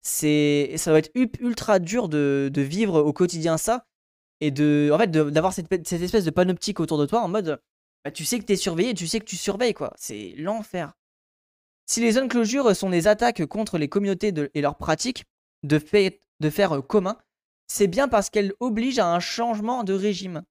[0.02, 3.86] C'est ça doit être ultra dur de, vivre au quotidien ça
[4.40, 7.60] et de en fait d'avoir cette, espèce de panoptique autour de toi en mode
[8.04, 9.92] bah, tu sais que t'es surveillé, tu sais que tu surveilles quoi.
[9.96, 10.92] C'est l'enfer.
[11.86, 15.24] Si les zones closures sont des attaques contre les communautés et leurs pratiques
[15.62, 17.18] de, fait, de faire commun,
[17.66, 20.44] c'est bien parce qu'elles obligent à un changement de régime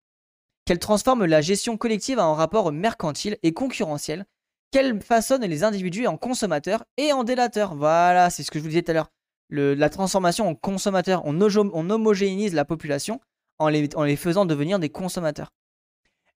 [0.65, 4.25] qu'elle transforme la gestion collective en rapport mercantile et concurrentiel,
[4.71, 7.75] qu'elle façonne les individus en consommateurs et en délateurs.
[7.75, 9.11] Voilà, c'est ce que je vous disais tout à l'heure.
[9.49, 13.19] La transformation en consommateurs, on, homogénéise la population
[13.59, 15.51] en les, les faisant devenir des consommateurs.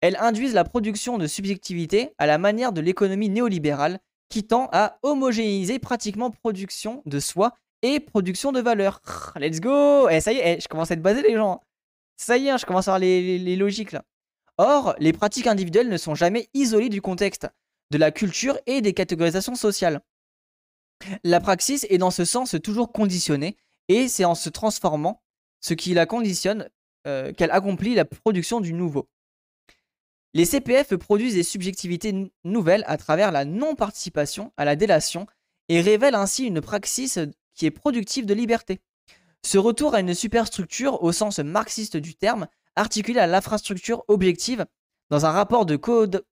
[0.01, 4.99] Elles induisent la production de subjectivité à la manière de l'économie néolibérale qui tend à
[5.03, 9.01] homogénéiser pratiquement production de soi et production de valeur.
[9.37, 11.61] Let's go Eh ça y est, eh, je commence à être basé les gens.
[12.17, 14.05] Ça y est, hein, je commence à avoir les logiques là.
[14.57, 17.49] Or, les pratiques individuelles ne sont jamais isolées du contexte,
[17.91, 20.01] de la culture et des catégorisations sociales.
[21.25, 23.57] La praxis est dans ce sens toujours conditionnée,
[23.89, 25.23] et c'est en se transformant,
[25.61, 26.69] ce qui la conditionne,
[27.07, 29.09] euh, qu'elle accomplit la production du nouveau.
[30.33, 35.27] Les CPF produisent des subjectivités nouvelles à travers la non-participation à la délation
[35.69, 37.19] et révèlent ainsi une praxis
[37.55, 38.81] qui est productive de liberté.
[39.45, 44.67] Ce retour à une superstructure au sens marxiste du terme articulé à l'infrastructure objective
[45.11, 45.77] dans un rapport de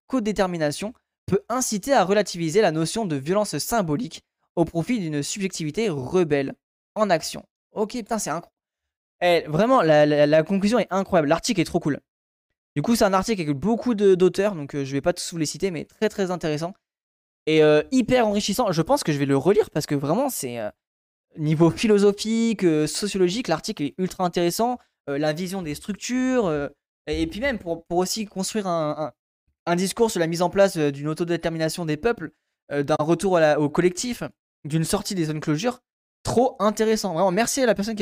[0.07, 0.93] codétermination
[1.27, 4.23] peut inciter à relativiser la notion de violence symbolique
[4.57, 6.55] au profit d'une subjectivité rebelle
[6.95, 7.45] en action.
[7.73, 8.52] Ok, putain, c'est incroyable.
[9.23, 11.29] Eh, vraiment, la, conclusion est incroyable.
[11.29, 12.01] L'article est trop cool.
[12.75, 15.39] Du coup, c'est un article avec beaucoup d'auteurs, donc euh, je vais pas tous vous
[15.39, 16.73] les citer, mais très très intéressant.
[17.47, 18.73] Et euh, hyper enrichissant.
[18.73, 20.71] Je pense que je vais le relire parce que vraiment, c'est euh,
[21.39, 24.79] niveau philosophique, sociologique, l'article est ultra intéressant.
[25.09, 26.69] Euh, la vision des structures, euh,
[27.09, 29.13] et puis même pour, aussi construire un,
[29.75, 32.31] discours sur la mise en place euh, d'une autodétermination des peuples,
[32.71, 34.23] d'un retour au collectif,
[34.65, 35.81] d'une sortie des zones closures.
[36.23, 37.13] Trop intéressant.
[37.13, 38.02] Vraiment, merci à la personne qui